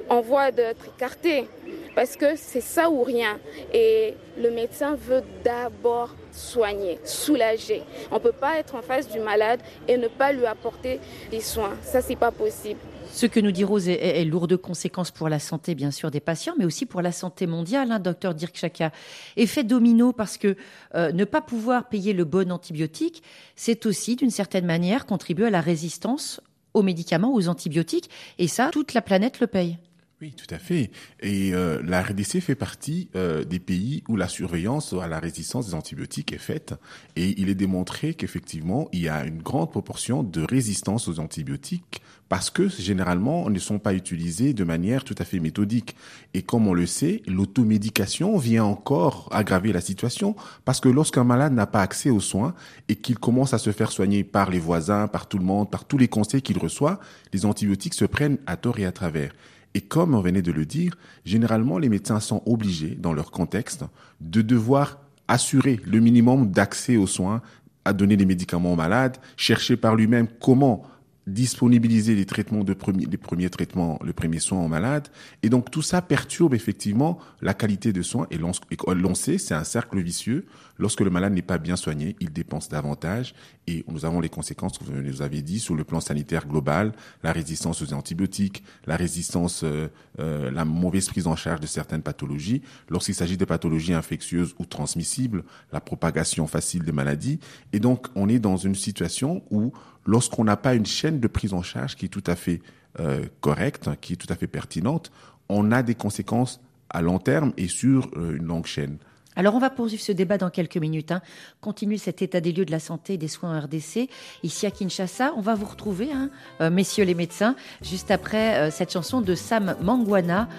[0.09, 1.47] en voie d'être écartés
[1.95, 3.39] parce que c'est ça ou rien
[3.73, 7.83] et le médecin veut d'abord soigner, soulager.
[8.09, 11.41] On ne peut pas être en face du malade et ne pas lui apporter des
[11.41, 11.75] soins.
[11.83, 12.79] Ça c'est pas possible.
[13.13, 16.11] Ce que nous dit Rose est, est, lourd de conséquences pour la santé, bien sûr,
[16.11, 18.91] des patients, mais aussi pour la santé mondiale, hein, docteur Dirk Chaka.
[19.35, 20.55] Effet domino, parce que
[20.95, 23.21] euh, ne pas pouvoir payer le bon antibiotique,
[23.55, 26.41] c'est aussi, d'une certaine manière, contribuer à la résistance
[26.73, 29.77] aux médicaments, aux antibiotiques, et ça, toute la planète le paye.
[30.21, 30.91] Oui, tout à fait.
[31.21, 35.69] Et euh, la RDC fait partie euh, des pays où la surveillance à la résistance
[35.69, 36.75] des antibiotiques est faite.
[37.15, 42.03] Et il est démontré qu'effectivement, il y a une grande proportion de résistance aux antibiotiques
[42.31, 45.97] parce que généralement, ne sont pas utilisés de manière tout à fait méthodique.
[46.33, 51.51] Et comme on le sait, l'automédication vient encore aggraver la situation parce que lorsqu'un malade
[51.51, 52.53] n'a pas accès aux soins
[52.87, 55.83] et qu'il commence à se faire soigner par les voisins, par tout le monde, par
[55.83, 57.01] tous les conseils qu'il reçoit,
[57.33, 59.33] les antibiotiques se prennent à tort et à travers.
[59.73, 63.83] Et comme on venait de le dire, généralement, les médecins sont obligés, dans leur contexte,
[64.21, 67.41] de devoir assurer le minimum d'accès aux soins,
[67.83, 70.85] à donner des médicaments aux malades, chercher par lui-même comment
[71.27, 75.07] disponibiliser les traitements de premier, les premiers traitements, le premier soin aux malades.
[75.43, 78.27] Et donc tout ça perturbe effectivement la qualité de soins.
[78.31, 80.45] Et l'on sait, c'est un cercle vicieux.
[80.77, 83.35] Lorsque le malade n'est pas bien soigné, il dépense davantage.
[83.67, 86.91] Et nous avons les conséquences que vous nous avez dit sur le plan sanitaire global,
[87.21, 92.01] la résistance aux antibiotiques, la résistance, euh, euh, la mauvaise prise en charge de certaines
[92.01, 92.63] pathologies.
[92.89, 97.39] Lorsqu'il s'agit de pathologies infectieuses ou transmissibles, la propagation facile des maladies.
[97.73, 99.71] Et donc on est dans une situation où
[100.05, 102.61] lorsqu'on n'a pas une chaîne de prise en charge qui est tout à fait
[102.99, 105.11] euh, correcte, qui est tout à fait pertinente,
[105.49, 106.59] on a des conséquences
[106.89, 108.97] à long terme et sur euh, une longue chaîne.
[109.37, 111.13] Alors on va poursuivre ce débat dans quelques minutes.
[111.13, 111.21] Hein.
[111.61, 114.09] Continue cet état des lieux de la santé et des soins en RDC.
[114.43, 118.91] Ici à Kinshasa, on va vous retrouver, hein, euh, messieurs les médecins, juste après cette
[118.91, 120.49] chanson de Sam Mangwana,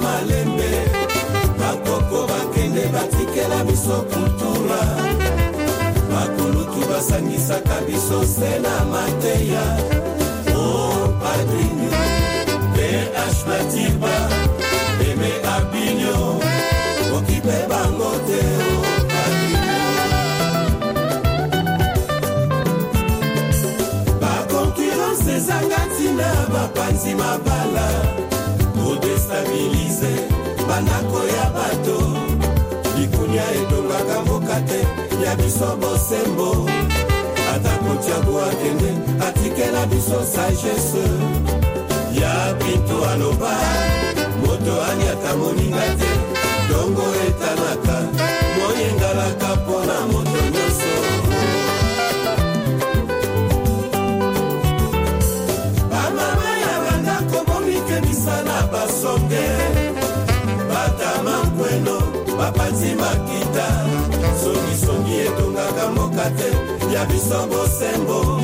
[0.00, 0.58] Padrino.
[2.92, 4.80] batikela biso kultura.
[6.10, 9.66] Bakulutu basangisaka biso se na mateya
[10.56, 11.90] o padrino
[12.74, 14.14] ph matiba
[15.08, 16.18] eme abinyo
[17.16, 18.74] okipe bango te o
[19.10, 19.78] padrino
[24.20, 27.88] bakonkurence ezanga ntina bapanzi mabala
[29.28, 30.28] kodestabilize
[30.68, 31.98] bandako ya bato.
[32.98, 34.80] Likunia etongaka mboka te
[35.24, 36.68] ya biso bosembo.
[37.54, 38.90] Ata kotiago akende
[39.26, 41.04] atikela biso sagesse.
[42.20, 43.52] Ya bintu aloba
[44.40, 46.10] moto aliaka moninga te.
[46.68, 47.96] Dongo etanaka
[48.58, 50.27] moyengalaka mpona moto
[58.98, 59.48] na basonge
[60.68, 62.02] batama nkweno
[62.38, 63.66] bapanzi makita
[64.42, 66.50] songisongi etongaka mboka te
[66.94, 68.40] ya biso bosembo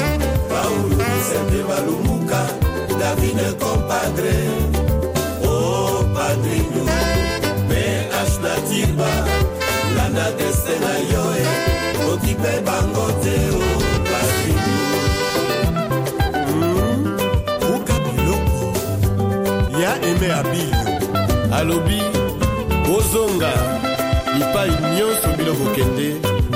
[0.49, 2.47] paulu bisende balumuka
[2.99, 4.35] davide compadre.
[5.45, 6.85] O padrino
[7.69, 9.11] ph na tirba
[9.97, 13.94] landa deste na yo e okipe bango te o padrino
[20.09, 20.83] eme abilo
[21.59, 22.01] alobi
[22.87, 23.53] bozonga
[24.35, 26.09] bipai nyonso bino bokende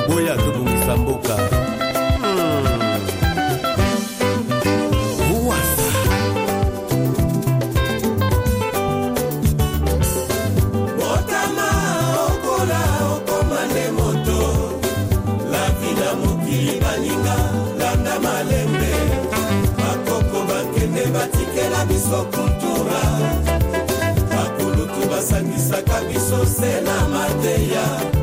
[0.08, 1.36] boya tobongisa mboka
[21.18, 23.00] batikela biso kultura.
[24.30, 28.17] Bakulutu basangisaka biso se na mateya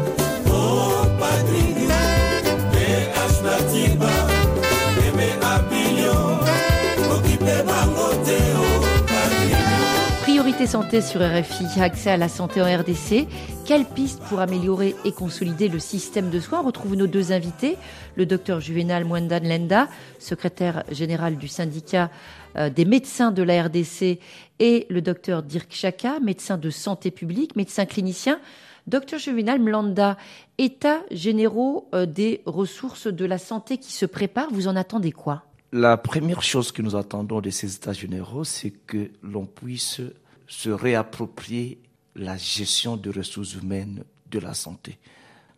[10.63, 13.27] Santé sur RFI, accès à la santé en RDC.
[13.65, 16.61] Quelles pistes pour améliorer et consolider le système de soins?
[16.61, 17.77] Retrouve nos deux invités,
[18.15, 22.09] le docteur Juvenal Mwendan Lenda, secrétaire général du syndicat
[22.55, 24.19] euh, des médecins de la RDC,
[24.59, 28.39] et le docteur Dirk Chaka, médecin de santé publique, médecin clinicien.
[28.87, 30.17] Docteur Juvenal Mlanda,
[30.57, 35.43] état généraux euh, des ressources de la santé qui se préparent, vous en attendez quoi?
[35.73, 40.01] La première chose que nous attendons de ces états généraux, c'est que l'on puisse
[40.47, 41.79] se réapproprier
[42.15, 44.97] la gestion des ressources humaines de la santé.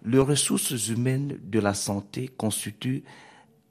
[0.05, 3.03] Les ressources humaines de la santé constituent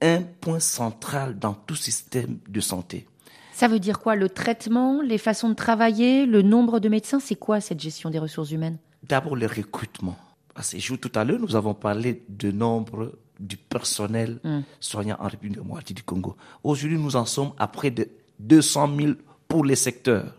[0.01, 3.07] un point central dans tout système de santé.
[3.53, 7.21] Ça veut dire quoi Le traitement, les façons de travailler, le nombre de médecins?
[7.21, 8.77] C'est quoi cette gestion des ressources humaines?
[9.03, 10.17] D'abord, le recrutement.
[10.55, 14.61] À ces jours, tout à l'heure, nous avons parlé du nombre du personnel Mm.
[14.81, 16.37] soignant en République démocratique du Congo.
[16.63, 18.09] Aujourd'hui, nous en sommes à près de
[18.41, 19.13] 200 000
[19.49, 20.35] pour les secteurs.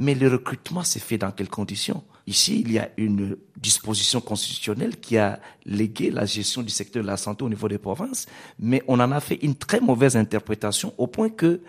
[0.00, 2.02] Mais le recrutement s'est fait dans quelles conditions?
[2.26, 7.06] Ici, il y a une disposition constitutionnelle qui a légué la gestion du secteur de
[7.06, 8.24] la santé au niveau des provinces,
[8.58, 11.60] mais on en a fait une très mauvaise interprétation au point que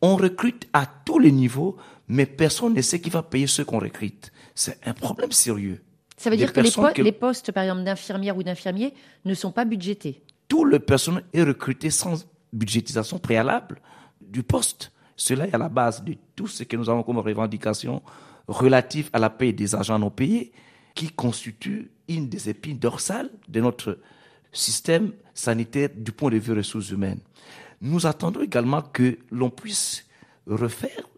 [0.00, 1.76] on recrute à tous les niveaux,
[2.06, 4.30] mais personne ne sait qui va payer ceux qu'on recrute.
[4.54, 5.82] C'est un problème sérieux.
[6.16, 6.60] Ça veut dire que
[7.02, 10.22] les, postes, par exemple, d'infirmières ou d'infirmiers ne sont pas budgétés.
[10.46, 13.80] Tout le personnel est recruté sans budgétisation préalable
[14.20, 14.92] du poste.
[15.16, 18.02] Cela est à la base de tout ce que nous avons comme revendication
[18.48, 20.52] relative à la paie des agents non payés,
[20.94, 23.98] qui constitue une des épines dorsales de notre
[24.52, 27.20] système sanitaire du point de vue ressources humaines.
[27.80, 30.06] Nous attendons également que l'on puisse
[30.46, 31.08] refaire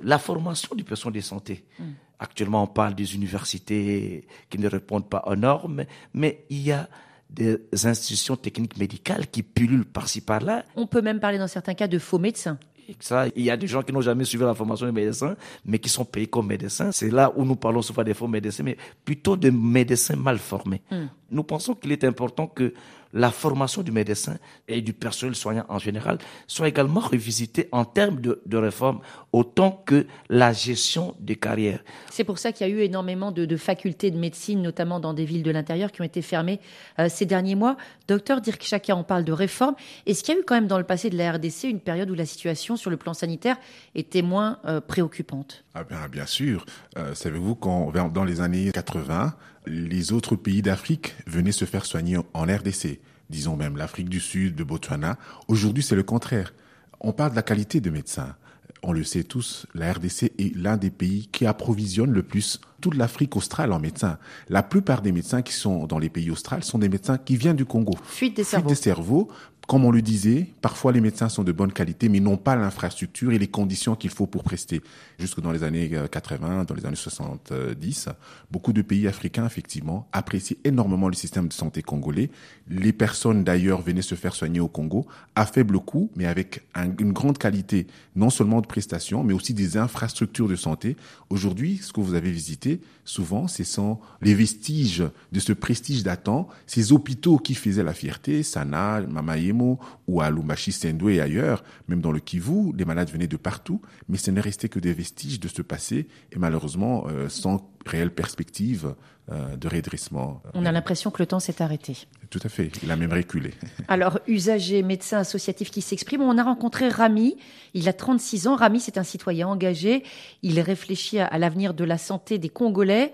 [0.00, 1.64] la formation du personnel de santé.
[1.78, 1.92] Hmm.
[2.18, 5.84] Actuellement, on parle des universités qui ne répondent pas aux normes,
[6.14, 6.88] mais il y a
[7.30, 10.64] des institutions techniques médicales qui pullulent par-ci par-là.
[10.76, 12.58] On peut même parler dans certains cas de faux médecins.
[13.00, 15.78] Ça, il y a des gens qui n'ont jamais suivi la formation de médecins, mais
[15.78, 16.92] qui sont payés comme médecins.
[16.92, 20.82] C'est là où nous parlons souvent des faux médecins, mais plutôt de médecins mal formés.
[20.90, 21.06] Hmm.
[21.30, 22.74] Nous pensons qu'il est important que
[23.12, 24.36] la formation du médecin
[24.68, 29.00] et du personnel soignant en général soit également revisitée en termes de, de réforme,
[29.32, 31.82] autant que la gestion des carrières.
[32.10, 35.24] C'est pour ça qu'il y a eu énormément de, facultés de médecine, notamment dans des
[35.24, 36.60] villes de l'intérieur, qui ont été fermées
[36.98, 37.76] euh, ces derniers mois.
[38.08, 39.74] Docteur Dirk Chaka, on parle de réforme.
[40.06, 42.10] Est-ce qu'il y a eu quand même dans le passé de la RDC une période
[42.10, 43.56] où la situation sur le plan sanitaire
[43.94, 45.64] était moins euh, préoccupante?
[45.74, 46.64] Ah bien, bien sûr.
[46.96, 49.34] Euh, savez-vous quand dans les années 80,
[49.66, 53.00] les autres pays d'Afrique venaient se faire soigner en RDC,
[53.30, 55.18] disons même l'Afrique du Sud, le Botswana.
[55.48, 56.52] Aujourd'hui, c'est le contraire.
[57.00, 58.36] On parle de la qualité de médecins.
[58.82, 62.96] On le sait tous, la RDC est l'un des pays qui approvisionne le plus toute
[62.96, 64.18] l'Afrique australe en médecins.
[64.50, 67.56] La plupart des médecins qui sont dans les pays australes sont des médecins qui viennent
[67.56, 67.94] du Congo.
[68.04, 68.68] Fuite des cerveaux.
[68.68, 69.28] Fuite des cerveaux
[69.68, 73.32] comme on le disait, parfois les médecins sont de bonne qualité, mais n'ont pas l'infrastructure
[73.32, 74.82] et les conditions qu'il faut pour prester.
[75.18, 78.08] Jusque dans les années 80, euh, dans les années 70,
[78.50, 82.30] beaucoup de pays africains, effectivement, apprécient énormément le système de santé congolais.
[82.68, 85.06] Les personnes, d'ailleurs, venaient se faire soigner au Congo
[85.36, 86.62] à faible coût, mais avec
[86.98, 90.96] une grande qualité, non seulement de prestations, mais aussi des infrastructures de santé.
[91.30, 92.71] Aujourd'hui, ce que vous avez visité,
[93.04, 98.42] souvent, ce sont les vestiges de ce prestige datant, ces hôpitaux qui faisaient la fierté,
[98.42, 99.78] Sana, Mamayemo
[100.12, 103.80] ou à Lumbashi, Sendwe et ailleurs, même dans le Kivu, les malades venaient de partout,
[104.08, 108.10] mais ce n'est resté que des vestiges de ce passé et malheureusement euh, sans réelle
[108.10, 108.94] perspective
[109.30, 110.42] euh, de redressement.
[110.52, 111.96] On a l'impression que le temps s'est arrêté.
[112.28, 113.52] Tout à fait, il a même reculé.
[113.88, 117.38] Alors, usagers, médecins associatifs qui s'expriment, on a rencontré Rami,
[117.72, 120.02] il a 36 ans, Rami c'est un citoyen engagé,
[120.42, 123.12] il réfléchit à l'avenir de la santé des Congolais.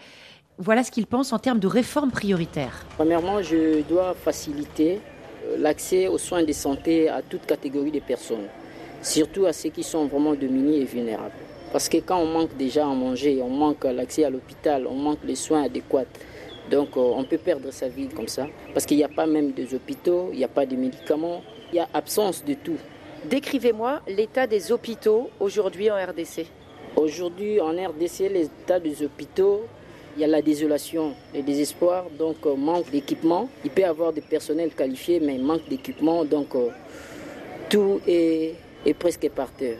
[0.58, 2.84] Voilà ce qu'il pense en termes de réformes prioritaires.
[2.96, 5.00] Premièrement, je dois faciliter
[5.56, 8.46] l'accès aux soins de santé à toute catégorie de personnes,
[9.02, 11.32] surtout à ceux qui sont vraiment démunis et vulnérables.
[11.72, 15.18] Parce que quand on manque déjà à manger, on manque l'accès à l'hôpital, on manque
[15.24, 16.06] les soins adéquats,
[16.70, 18.46] donc euh, on peut perdre sa vie comme ça.
[18.72, 21.42] Parce qu'il n'y a pas même des hôpitaux, il n'y a pas de médicaments,
[21.72, 22.78] il y a absence de tout.
[23.24, 26.46] Décrivez-moi l'état des hôpitaux aujourd'hui en RDC.
[26.96, 29.64] Aujourd'hui en RDC, l'état des hôpitaux,
[30.18, 33.48] il y a la désolation, le désespoir, donc euh, manque d'équipement.
[33.64, 36.70] Il peut y avoir des personnels qualifiés, mais manque d'équipement, donc euh,
[37.70, 39.78] tout est, est presque par terre.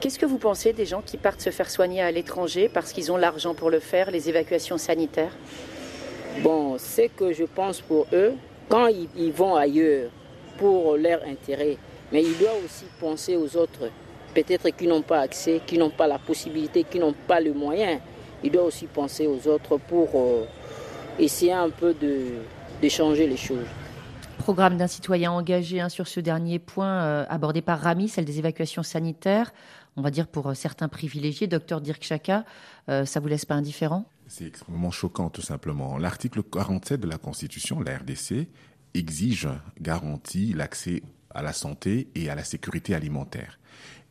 [0.00, 3.10] Qu'est-ce que vous pensez des gens qui partent se faire soigner à l'étranger parce qu'ils
[3.10, 5.34] ont l'argent pour le faire, les évacuations sanitaires?
[6.42, 8.34] Bon, c'est que je pense pour eux,
[8.68, 10.10] quand ils, vont ailleurs
[10.58, 11.78] pour leur intérêt,
[12.12, 13.88] mais ils doivent aussi penser aux autres,
[14.34, 17.98] peut-être qui n'ont pas accès, qui n'ont pas la possibilité, qui n'ont pas le moyen.
[18.44, 20.44] Ils doivent aussi penser aux autres pour euh,
[21.18, 22.26] essayer un peu de,
[22.80, 23.66] de changer les choses
[24.36, 28.40] programme d'un citoyen engagé hein, sur ce dernier point euh, abordé par Rami, celle des
[28.40, 29.52] évacuations sanitaires
[29.96, 31.46] on va dire pour euh, certains privilégiés.
[31.46, 32.44] Docteur Dirk Chaka,
[32.88, 34.04] euh, ça vous laisse pas indifférent?
[34.26, 35.98] C'est extrêmement choquant, tout simplement.
[35.98, 38.48] L'article 47 de la Constitution, la RDC,
[38.94, 39.48] exige,
[39.80, 43.58] garantit l'accès à la santé et à la sécurité alimentaire.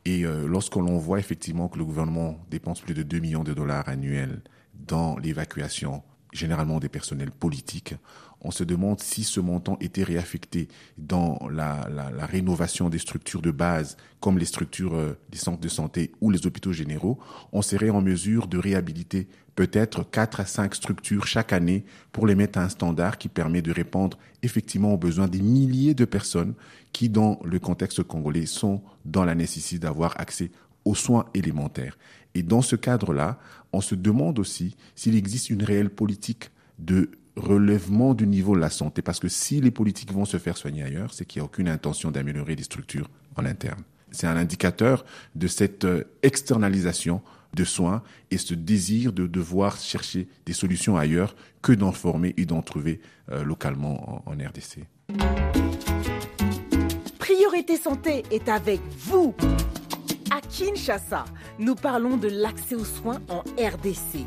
[0.06, 3.54] Et euh, lorsque l'on voit effectivement que le gouvernement dépense plus de 2 millions de
[3.54, 4.42] dollars annuels
[4.74, 7.96] dans l'évacuation, généralement des personnels politiques,
[8.44, 10.68] on se demande si ce montant était réaffecté
[10.98, 11.88] dans la,
[12.26, 16.46] rénovation des structures de base, comme les structures euh, des centres de santé ou les
[16.46, 17.20] hôpitaux généraux,
[17.52, 22.36] on serait en mesure de réhabiliter peut-être quatre à cinq structures chaque année pour les
[22.36, 26.54] mettre à un standard qui permet de répondre effectivement aux besoins des milliers de personnes
[26.92, 30.52] qui, dans le contexte congolais, sont dans la nécessité d'avoir accès
[30.86, 31.98] aux soins élémentaires.
[32.36, 33.40] Et dans ce cadre-là,
[33.74, 38.70] on se demande aussi s'il existe une réelle politique de relèvement du niveau de la
[38.70, 39.02] santé.
[39.02, 41.68] Parce que si les politiques vont se faire soigner ailleurs, c'est qu'il n'y a aucune
[41.68, 43.84] intention d'améliorer les structures en interne.
[44.12, 45.06] C'est un indicateur
[45.36, 47.22] de cette euh, externalisation
[47.56, 52.46] de soins et ce désir de devoir chercher des solutions ailleurs que d'en former et
[52.46, 53.00] d'en trouver
[53.32, 54.86] euh, localement en, en RDC.
[57.20, 59.36] Priorité Santé est avec vous.
[60.32, 61.26] À Kinshasa,
[61.60, 64.26] nous parlons de l'accès aux soins en RDC.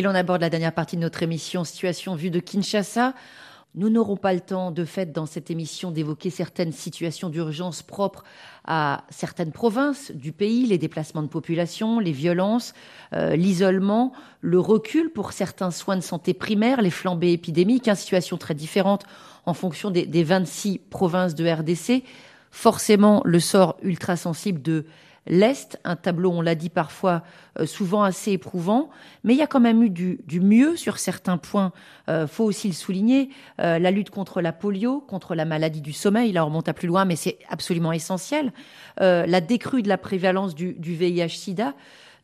[0.00, 3.12] Et l'on aborde la dernière partie de notre émission Situation vue de Kinshasa.
[3.74, 8.24] Nous n'aurons pas le temps, de fait, dans cette émission, d'évoquer certaines situations d'urgence propres
[8.64, 12.72] à certaines provinces du pays, les déplacements de population, les violences,
[13.12, 17.94] euh, l'isolement, le recul pour certains soins de santé primaires, les flambées épidémiques, une hein,
[17.94, 19.04] situation très différente
[19.44, 22.04] en fonction des, des 26 provinces de RDC.
[22.50, 24.86] Forcément, le sort ultra sensible de
[25.30, 27.22] l'Est, un tableau, on l'a dit parfois,
[27.58, 28.90] euh, souvent assez éprouvant,
[29.24, 31.72] mais il y a quand même eu du, mieux sur certains points.
[32.08, 35.92] Euh, faut aussi le souligner, euh, la lutte contre la polio, contre la maladie du
[35.92, 38.52] sommeil, là on remonte à plus loin, mais c'est absolument essentiel.
[38.98, 41.74] la décrue de la prévalence du, du VIH-Sida.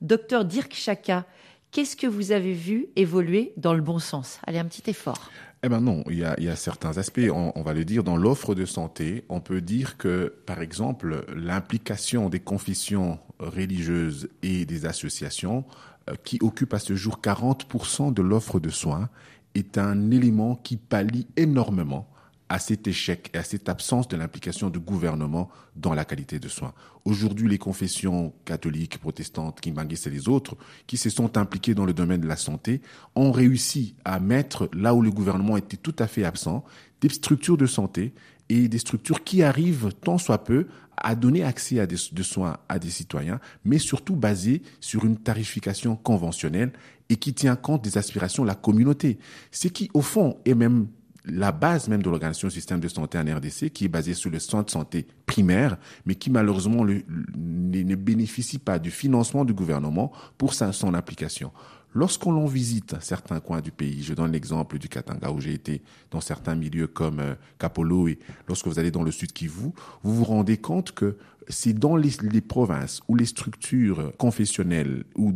[0.02, 1.24] Docteur Dirk Chaka,
[1.70, 4.40] qu'est-ce que vous avez vu évoluer dans le bon sens?
[4.46, 5.30] Allez, un petit effort.
[5.62, 8.64] Eh ben non, il y a, certains aspects, on, va le dire, dans l'offre de
[8.66, 15.64] santé, on peut dire que, par exemple, l'implication des confessions religieuses et des associations,
[16.08, 19.08] euh, qui occupent à ce jour 40% de l'offre de soins,
[19.54, 22.08] est un élément qui pallie énormément
[22.48, 26.48] à cet échec et à cette absence de l'implication du gouvernement dans la qualité de
[26.48, 26.72] soins.
[27.04, 31.92] Aujourd'hui, les confessions catholiques, protestantes, kimbanguistes et les autres qui se sont impliquées dans le
[31.92, 32.80] domaine de la santé
[33.14, 36.64] ont réussi à mettre, là où le gouvernement était tout à fait absent,
[37.00, 38.14] des structures de santé
[38.48, 40.66] et des structures qui arrivent tant soit peu
[40.96, 45.18] à donner accès à des de soins à des citoyens, mais surtout basées sur une
[45.18, 46.72] tarification conventionnelle
[47.08, 49.18] et qui tient compte des aspirations de la communauté.
[49.50, 50.88] Ce qui, au fond, est même
[51.26, 54.30] la base même de l'organisation du système de santé en RDC, qui est basée sur
[54.30, 60.12] le centre de santé primaire, mais qui malheureusement ne bénéficie pas du financement du gouvernement
[60.38, 61.52] pour son application.
[61.96, 65.80] Lorsqu'on visite certains coins du pays, je donne l'exemple du Katanga où j'ai été
[66.10, 68.18] dans certains milieux comme euh, Kapolo et
[68.48, 69.70] lorsque vous allez dans le sud Kivu,
[70.02, 71.16] vous vous rendez compte que
[71.48, 72.10] c'est dans les,
[72.42, 75.32] provinces où les structures confessionnelles ou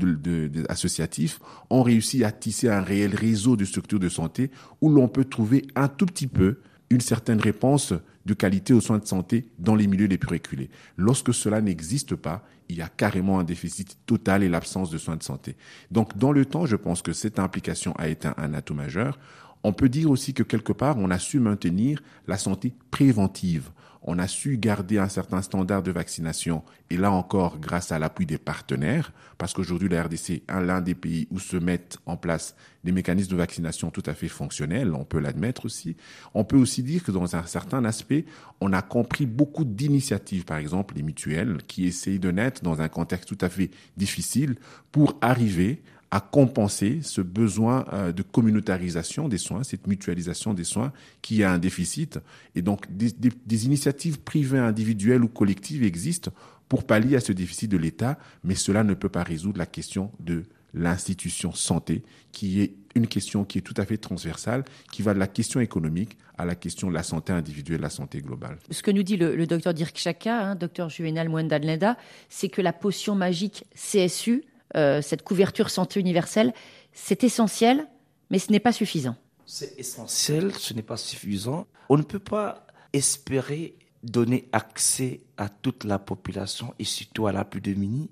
[0.69, 1.41] associatifs
[1.71, 4.51] ont réussi à tisser un réel réseau de structures de santé
[4.83, 6.59] où l'on peut trouver un tout petit peu
[6.91, 7.95] une certaine réponse
[8.27, 10.69] de qualité aux soins de santé dans les milieux les plus reculés.
[10.99, 15.16] Lorsque cela n'existe pas, il y a carrément un déficit total et l'absence de soins
[15.16, 15.57] de santé.
[15.91, 19.18] Donc, dans le temps, je pense que cette implication a été un atout majeur.
[19.62, 23.71] On peut dire aussi que quelque part, on a su maintenir la santé préventive
[24.03, 28.27] on a su garder un certain standard de vaccination, et là encore grâce à l'appui
[28.27, 32.55] des partenaires, parce qu'aujourd'hui la RDC est l'un des pays où se mettent en place
[32.83, 35.97] des mécanismes de vaccination tout à fait fonctionnels, on peut l'admettre aussi.
[36.33, 38.25] On peut aussi dire que dans un certain aspect,
[38.61, 42.89] on a compris beaucoup d'initiatives, par exemple les mutuelles, qui essayent de naître dans un
[42.89, 44.57] contexte tout à fait difficile
[44.93, 50.93] pour arriver à compenser ce besoin euh, de communautarisation des soins, cette mutualisation des soins
[51.23, 52.19] qui a un déficit.
[52.55, 56.33] Et donc, des, des, initiatives privées, individuelles ou collectives existent
[56.69, 60.11] pour pallier à ce déficit de l'État, mais cela ne peut pas résoudre la question
[60.21, 60.45] de
[60.75, 62.03] l'institution santé,
[62.33, 65.61] qui est une question qui est tout à fait transversale, qui va de la question
[65.61, 68.59] économique à la question de la santé individuelle, la santé globale.
[68.71, 71.97] Ce que nous dit le, docteur Dirk Chaka, hein, docteur Juvenal Mwenda
[72.29, 74.45] c'est que la potion magique CSU,
[74.77, 76.53] euh, cette couverture santé universelle,
[76.93, 77.89] c'est essentiel,
[78.31, 79.16] mais ce n'est pas suffisant.
[79.47, 81.66] C'est essentiel, ce n'est pas suffisant.
[81.89, 87.45] On ne peut pas espérer donner accès à toute la population et surtout à la
[87.45, 88.11] plus démunie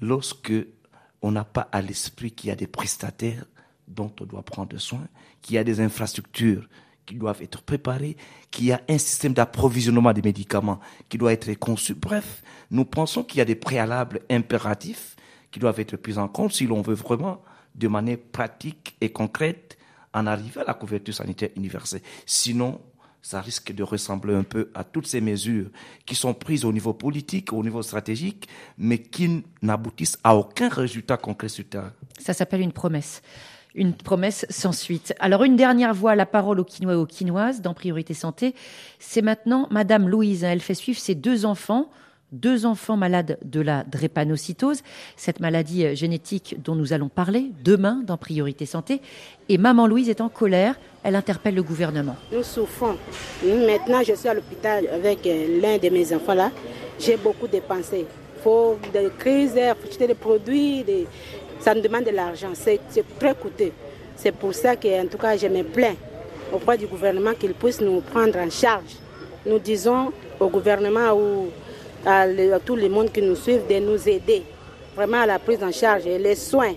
[0.00, 0.52] lorsque
[1.22, 3.46] on n'a pas à l'esprit qu'il y a des prestataires
[3.88, 5.06] dont on doit prendre soin,
[5.42, 6.68] qu'il y a des infrastructures
[7.04, 8.16] qui doivent être préparées,
[8.50, 11.94] qu'il y a un système d'approvisionnement des médicaments qui doit être conçu.
[11.94, 15.15] Bref, nous pensons qu'il y a des préalables impératifs
[15.56, 17.40] qui doivent être prises en compte si l'on veut vraiment,
[17.74, 19.78] de manière pratique et concrète,
[20.12, 22.02] en arriver à la couverture sanitaire universelle.
[22.26, 22.78] Sinon,
[23.22, 25.70] ça risque de ressembler un peu à toutes ces mesures
[26.04, 31.16] qui sont prises au niveau politique, au niveau stratégique, mais qui n'aboutissent à aucun résultat
[31.16, 31.94] concret sur terrain.
[32.18, 33.22] Ça s'appelle une promesse.
[33.74, 35.14] Une promesse sans suite.
[35.20, 38.54] Alors, une dernière voix, la parole aux Quinois et aux Quinoises dans Priorité Santé.
[38.98, 40.44] C'est maintenant Madame Louise.
[40.44, 41.88] Elle fait suivre ses deux enfants
[42.32, 44.82] deux enfants malades de la drépanocytose,
[45.16, 49.00] cette maladie euh, génétique dont nous allons parler demain dans Priorité Santé.
[49.48, 52.16] Et maman Louise est en colère, elle interpelle le gouvernement.
[52.32, 52.96] Nous souffrons.
[53.44, 56.50] Maintenant, je suis à l'hôpital avec euh, l'un de mes enfants là.
[56.98, 58.06] J'ai beaucoup dépensé.
[58.36, 60.84] Il faut des crises, il faut acheter des produits,
[61.60, 62.50] ça me demande de l'argent.
[62.54, 62.80] C'est
[63.18, 63.72] très coûteux.
[64.16, 65.94] C'est pour ça que, en tout cas, je me plains
[66.52, 68.96] auprès du gouvernement qu'il puisse nous prendre en charge
[69.46, 71.50] nous disons au gouvernement ou
[72.06, 72.26] à,
[72.64, 74.44] tout le monde qui nous suit de nous aider
[74.94, 76.74] vraiment à la prise en charge et les soins.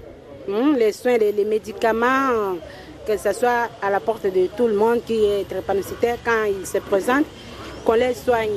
[0.47, 2.57] Hmm, les soins, les, médicaments,
[3.05, 6.65] que ce soit à la porte de tout le monde qui est drépanocytaire quand il
[6.65, 7.25] se présente,
[7.86, 8.49] qu'on les soigne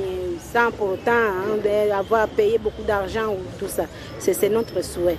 [0.53, 3.85] sans pour autant hein, avoir payé beaucoup d'argent ou tout ça.
[4.18, 5.18] C'est notre souhait.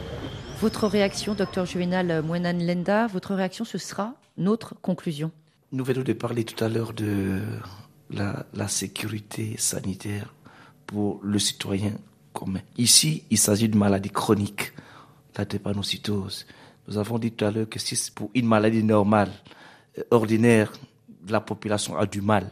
[0.59, 5.31] Votre réaction, docteur Juvenal Mouenan Lenda, votre réaction, ce sera notre conclusion.
[5.71, 7.39] Nous venons de parler tout à l'heure de
[8.11, 10.33] la, la, sécurité sanitaire
[10.93, 11.93] pour le citoyen
[12.33, 12.59] commun.
[12.77, 14.73] Ici, il s'agit d'une maladie chronique,
[15.35, 16.45] la drépanocytose.
[16.87, 19.31] Nous avons dit tout à l'heure que si c'est pour une maladie normale,
[19.97, 20.71] euh, ordinaire,
[21.27, 22.51] la population a du mal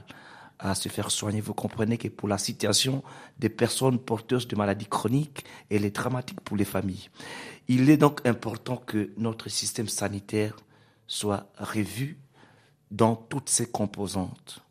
[0.57, 1.39] à se faire soigner.
[1.39, 3.03] Vous comprenez que pour la situation
[3.37, 7.09] des personnes porteuses de maladies chroniques, elle est dramatique pour les familles.
[7.67, 10.55] Il est donc important que notre système sanitaire
[11.05, 12.17] soit revu
[12.89, 14.63] dans toutes ses composantes.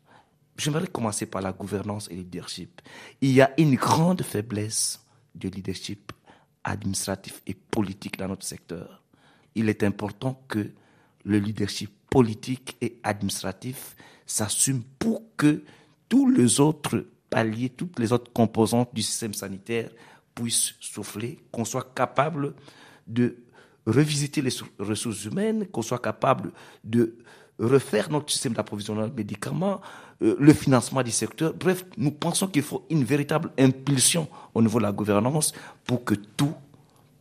[0.61, 2.81] J'aimerais commencer par la gouvernance et le leadership.
[3.19, 5.03] Il y a une grande faiblesse
[5.33, 6.11] de leadership
[6.63, 9.01] administratif et politique dans notre secteur.
[9.55, 10.69] Il est important que
[11.23, 13.95] le leadership politique et administratif
[14.27, 15.63] s'assume pour que
[16.07, 19.89] tous les autres paliers, toutes les autres composantes du système sanitaire
[20.35, 22.53] puissent souffler, qu'on soit capable
[23.07, 23.35] de
[23.87, 26.51] revisiter les ressources humaines, qu'on soit capable
[26.83, 27.17] de
[27.57, 29.81] refaire notre système d'approvisionnement de médicaments,
[30.21, 31.53] euh, le financement du secteur.
[31.53, 35.53] Bref, nous pensons qu'il faut une véritable impulsion au niveau de la gouvernance
[35.85, 36.53] pour que tout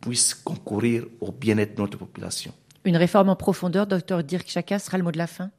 [0.01, 2.53] puisse concourir au bien-être de notre population.
[2.85, 5.51] Une réforme en profondeur, docteur Dirk Chaka, sera le mot de la fin?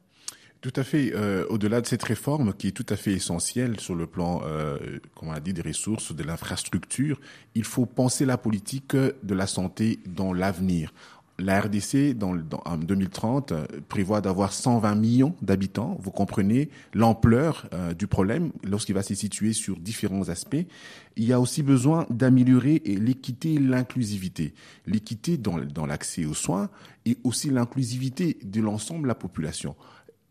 [0.60, 1.12] Tout à fait.
[1.14, 4.78] Euh, au-delà de cette réforme qui est tout à fait essentielle sur le plan, euh,
[5.16, 7.20] comme on a dit, des ressources, de l'infrastructure,
[7.56, 10.92] il faut penser la politique de la santé dans l'avenir.
[11.42, 13.52] La RDC, dans, en 2030,
[13.88, 15.98] prévoit d'avoir 120 millions d'habitants.
[16.00, 20.64] Vous comprenez l'ampleur euh, du problème lorsqu'il va se situer sur différents aspects.
[21.16, 24.54] Il y a aussi besoin d'améliorer l'équité et l'inclusivité.
[24.86, 26.70] L'équité dans, dans l'accès aux soins
[27.04, 29.74] et aussi l'inclusivité de l'ensemble de la population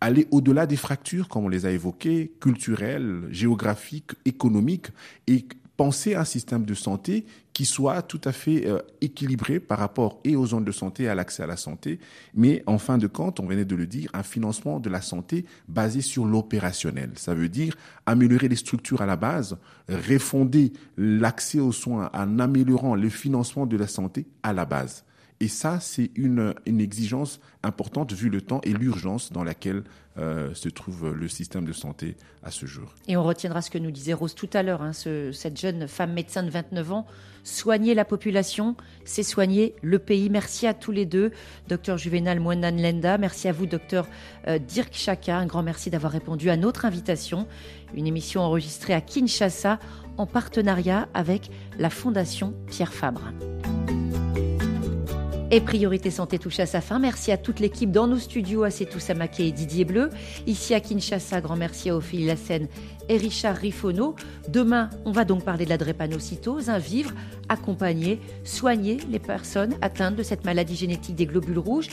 [0.03, 4.88] aller au-delà des fractures, comme on les a évoquées, culturelles, géographiques, économiques,
[5.28, 5.45] et
[5.82, 10.36] penser un système de santé qui soit tout à fait euh, équilibré par rapport et
[10.36, 11.99] aux zones de santé et à l'accès à la santé,
[12.36, 15.43] mais en fin de compte, on venait de le dire, un financement de la santé
[15.67, 17.13] basé sur l'opérationnel.
[17.15, 17.75] Ça veut dire
[18.05, 19.57] améliorer les structures à la base,
[19.89, 25.03] refonder l'accès aux soins en améliorant le financement de la santé à la base.
[25.41, 29.83] Et ça, c'est une, une exigence importante vu le temps et l'urgence dans laquelle
[30.19, 32.93] euh, se trouve le système de santé à ce jour.
[33.07, 36.13] Et on retiendra ce que nous disait Rose tout à l'heure, hein, cette jeune femme
[36.13, 37.07] médecin de 29 ans.
[37.43, 40.29] Soigner la population, c'est soigner le pays.
[40.29, 41.31] Merci à tous les deux,
[41.69, 43.17] docteur Juvenal Mouenan Lenda.
[43.17, 44.07] Merci à vous, docteur
[44.47, 45.37] euh, Dirk Chaka.
[45.37, 47.47] Un grand merci d'avoir répondu à notre invitation.
[47.95, 49.79] Une émission enregistrée à Kinshasa
[50.17, 53.31] en partenariat avec la Fondation Pierre Fabre.
[55.54, 56.97] Et Priorité Santé touche à sa fin.
[56.97, 60.10] Merci à toute l'équipe dans nos studios, à Setou Samaké et Didier Bleu.
[60.47, 62.70] Ici à Kinshasa, grand merci à Ophélie Lassène
[63.10, 64.16] et Richard Rifono.
[64.47, 67.12] Demain, on va donc parler de la drépanocytose, vivre,
[67.49, 71.89] accompagner, soigner les personnes atteintes de cette maladie génétique des globules rouges.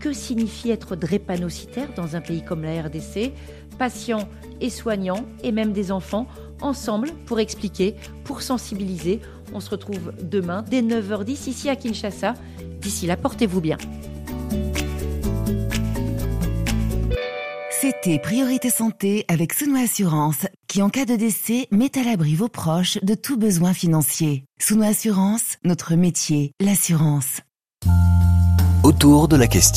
[0.00, 3.32] Que signifie être drépanocytaire dans un pays comme la RDC
[3.78, 4.28] Patients
[4.62, 6.26] et soignants, et même des enfants,
[6.62, 9.20] ensemble pour expliquer, pour sensibiliser.
[9.54, 12.34] On se retrouve demain dès 9h10 ici à Kinshasa.
[12.80, 13.78] D'ici là, portez-vous bien.
[17.70, 22.48] C'était Priorité Santé avec Souno Assurance, qui en cas de décès met à l'abri vos
[22.48, 24.44] proches de tout besoin financier.
[24.58, 27.40] Souno Assurance, notre métier, l'assurance.
[28.82, 29.72] Autour de la question.